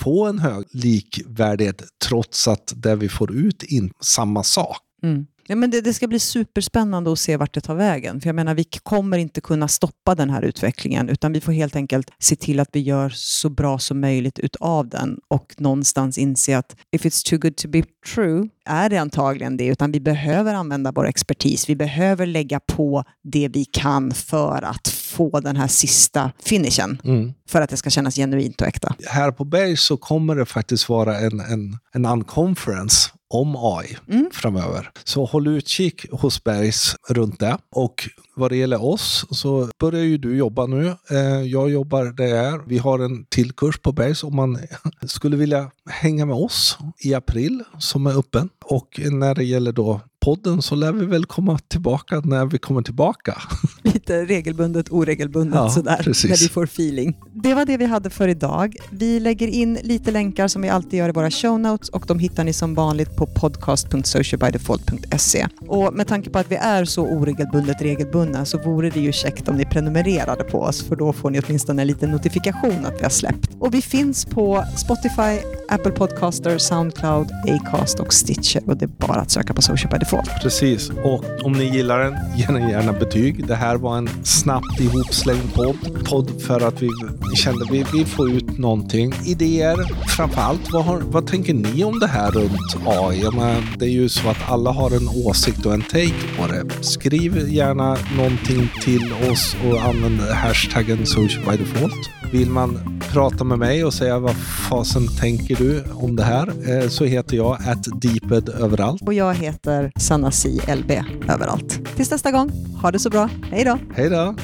få 0.00 0.26
en 0.26 0.38
hög 0.38 0.64
likvärdighet 0.70 1.82
trots 2.04 2.48
att 2.48 2.72
det 2.76 2.96
vi 2.96 3.08
får 3.08 3.32
ut 3.32 3.62
är 3.62 3.90
samma 4.04 4.42
sak. 4.42 4.78
Mm. 5.02 5.26
Ja, 5.50 5.56
men 5.56 5.70
det, 5.70 5.80
det, 5.80 5.94
ska 5.94 6.06
bli 6.06 6.18
superspännande 6.18 7.12
att 7.12 7.18
se 7.18 7.36
vart 7.36 7.54
det 7.54 7.60
tar 7.60 7.74
vägen. 7.74 8.20
För 8.20 8.28
jag 8.28 8.34
menar, 8.34 8.54
vi 8.54 8.64
kommer 8.64 9.18
inte 9.18 9.40
kunna 9.40 9.68
stoppa 9.68 10.14
den 10.14 10.30
här 10.30 10.42
utvecklingen, 10.42 11.08
utan 11.08 11.32
vi 11.32 11.40
får 11.40 11.52
helt 11.52 11.76
enkelt 11.76 12.10
se 12.18 12.36
till 12.36 12.60
att 12.60 12.68
vi 12.72 12.80
gör 12.80 13.08
så 13.14 13.50
bra 13.50 13.78
som 13.78 14.00
möjligt 14.00 14.38
utav 14.38 14.88
den 14.88 15.18
och 15.28 15.54
någonstans 15.58 16.18
inse 16.18 16.58
att 16.58 16.76
if 16.92 17.04
it's 17.04 17.28
too 17.30 17.38
good 17.38 17.56
to 17.56 17.68
be 17.68 17.82
true 18.14 18.48
är 18.66 18.90
det 18.90 18.96
antagligen 18.96 19.56
det, 19.56 19.66
utan 19.66 19.92
vi 19.92 20.00
behöver 20.00 20.54
använda 20.54 20.92
vår 20.92 21.06
expertis. 21.06 21.68
Vi 21.68 21.76
behöver 21.76 22.26
lägga 22.26 22.60
på 22.60 23.04
det 23.22 23.48
vi 23.48 23.64
kan 23.64 24.10
för 24.14 24.62
att 24.62 24.88
få 24.88 25.40
den 25.40 25.56
här 25.56 25.68
sista 25.68 26.32
finishen. 26.44 27.00
Mm. 27.04 27.32
För 27.48 27.62
att 27.62 27.70
det 27.70 27.76
ska 27.76 27.90
kännas 27.90 28.16
genuint 28.16 28.60
och 28.60 28.66
äkta. 28.66 28.94
Här 29.06 29.32
på 29.32 29.44
Berg 29.44 29.76
så 29.76 29.96
kommer 29.96 30.36
det 30.36 30.46
faktiskt 30.46 30.88
vara 30.88 31.18
en, 31.18 31.40
en, 31.40 31.78
en 31.92 32.06
unconference 32.06 33.10
om 33.28 33.56
AI 33.56 33.96
mm. 34.08 34.30
framöver. 34.32 34.90
Så 35.04 35.24
håll 35.24 35.46
utkik 35.46 36.10
hos 36.10 36.44
Bergs 36.44 36.96
runt 37.08 37.40
det. 37.40 37.58
Och 37.70 38.08
vad 38.34 38.50
det 38.50 38.56
gäller 38.56 38.84
oss 38.84 39.26
så 39.30 39.68
börjar 39.78 40.02
ju 40.02 40.18
du 40.18 40.36
jobba 40.36 40.66
nu. 40.66 40.94
Eh, 41.10 41.42
jag 41.42 41.70
jobbar 41.70 42.04
där. 42.04 42.60
Vi 42.66 42.78
har 42.78 42.98
en 42.98 43.24
till 43.24 43.52
kurs 43.52 43.78
på 43.78 43.92
Bergs 43.92 44.24
om 44.24 44.36
man 44.36 44.58
skulle 45.02 45.36
vilja 45.36 45.70
hänga 45.90 46.26
med 46.26 46.36
oss 46.36 46.78
i 46.98 47.14
april 47.14 47.62
som 47.78 48.06
är 48.06 48.18
öppen. 48.18 48.48
Och 48.64 49.00
när 49.10 49.34
det 49.34 49.44
gäller 49.44 49.72
då 49.72 50.00
podden 50.28 50.62
så 50.62 50.74
lär 50.74 50.92
vi 50.92 51.06
väl 51.06 51.24
komma 51.24 51.58
tillbaka 51.58 52.20
när 52.24 52.46
vi 52.46 52.58
kommer 52.58 52.82
tillbaka. 52.82 53.42
Lite 53.82 54.24
regelbundet, 54.24 54.90
oregelbundet 54.90 55.54
ja, 55.54 55.70
sådär, 55.70 56.00
precis. 56.02 56.30
när 56.30 56.36
vi 56.36 56.48
får 56.48 56.64
feeling. 56.64 57.16
Det 57.32 57.54
var 57.54 57.64
det 57.64 57.76
vi 57.76 57.84
hade 57.84 58.10
för 58.10 58.28
idag. 58.28 58.76
Vi 58.90 59.20
lägger 59.20 59.48
in 59.48 59.78
lite 59.82 60.10
länkar 60.10 60.48
som 60.48 60.62
vi 60.62 60.68
alltid 60.68 60.98
gör 60.98 61.08
i 61.08 61.12
våra 61.12 61.30
show 61.30 61.60
notes 61.60 61.88
och 61.88 62.04
de 62.08 62.18
hittar 62.18 62.44
ni 62.44 62.52
som 62.52 62.74
vanligt 62.74 63.16
på 63.16 63.26
podcast.socialbydefault.se. 63.26 65.46
Och 65.68 65.94
med 65.94 66.06
tanke 66.06 66.30
på 66.30 66.38
att 66.38 66.50
vi 66.50 66.56
är 66.56 66.84
så 66.84 67.06
oregelbundet 67.06 67.82
regelbundna 67.82 68.44
så 68.44 68.58
vore 68.58 68.90
det 68.90 69.00
ju 69.00 69.12
käckt 69.12 69.48
om 69.48 69.56
ni 69.56 69.64
prenumererade 69.64 70.44
på 70.44 70.60
oss 70.60 70.82
för 70.82 70.96
då 70.96 71.12
får 71.12 71.30
ni 71.30 71.40
åtminstone 71.40 71.82
en 71.82 71.88
liten 71.88 72.10
notifikation 72.10 72.86
att 72.86 72.98
vi 72.98 73.02
har 73.02 73.10
släppt. 73.10 73.50
Och 73.60 73.74
vi 73.74 73.82
finns 73.82 74.24
på 74.24 74.64
Spotify, 74.76 75.38
Apple 75.70 75.92
Podcaster, 75.92 76.58
Soundcloud, 76.58 77.28
Acast 77.48 78.00
och 78.00 78.14
Stitcher 78.14 78.62
och 78.66 78.76
det 78.76 78.84
är 78.84 79.06
bara 79.06 79.20
att 79.20 79.30
söka 79.30 79.54
på 79.54 79.62
Social 79.62 79.90
by 79.90 79.98
Default. 79.98 80.30
Precis, 80.42 80.90
och 80.90 81.24
om 81.44 81.52
ni 81.52 81.64
gillar 81.64 81.98
den, 81.98 82.16
ge 82.36 82.46
den 82.46 82.68
gärna 82.68 82.92
betyg. 82.92 83.46
Det 83.46 83.54
här 83.54 83.76
var 83.76 83.98
en 83.98 84.08
snabbt 84.24 84.80
ihopslängd 84.80 85.54
podd. 85.54 85.76
Podd 86.04 86.42
för 86.42 86.68
att 86.68 86.82
vi 86.82 86.88
kände 87.36 87.64
att 87.64 87.70
vi, 87.70 87.84
vi 87.92 88.04
får 88.04 88.30
ut 88.30 88.58
någonting. 88.58 89.14
Idéer, 89.26 89.76
framförallt 90.16 90.72
vad, 90.72 90.84
har, 90.84 91.00
vad 91.00 91.26
tänker 91.26 91.54
ni 91.54 91.84
om 91.84 91.98
det 91.98 92.06
här 92.06 92.30
runt 92.30 92.86
AI? 92.86 93.24
Men 93.36 93.62
det 93.78 93.84
är 93.84 93.90
ju 93.90 94.08
så 94.08 94.28
att 94.28 94.50
alla 94.50 94.70
har 94.70 94.90
en 94.90 95.08
åsikt 95.26 95.66
och 95.66 95.74
en 95.74 95.82
take 95.82 96.36
på 96.38 96.46
det. 96.46 96.84
Skriv 96.84 97.48
gärna 97.48 97.96
någonting 98.16 98.70
till 98.82 99.12
oss 99.30 99.56
och 99.64 99.82
använd 99.82 100.20
hashtaggen 100.20 101.06
social 101.06 101.44
by 101.44 101.64
default. 101.64 102.17
Vill 102.32 102.50
man 102.50 103.00
prata 103.12 103.44
med 103.44 103.58
mig 103.58 103.84
och 103.84 103.94
säga 103.94 104.18
vad 104.18 104.36
fasen 104.70 105.08
tänker 105.20 105.56
du 105.56 105.84
om 105.94 106.16
det 106.16 106.24
här 106.24 106.48
eh, 106.70 106.88
så 106.88 107.04
heter 107.04 107.36
jag 107.36 107.52
at 107.52 108.00
deeped 108.02 108.48
överallt. 108.48 109.02
Och 109.02 109.14
jag 109.14 109.34
heter 109.34 109.92
Sanna 109.96 110.30
LB 110.76 110.90
överallt. 111.28 111.96
Tills 111.96 112.10
nästa 112.10 112.30
gång, 112.30 112.50
ha 112.82 112.90
det 112.90 112.98
så 112.98 113.10
bra. 113.10 113.28
Hej 113.50 113.64
då! 113.64 113.78
Hej 113.94 114.10
då! 114.10 114.34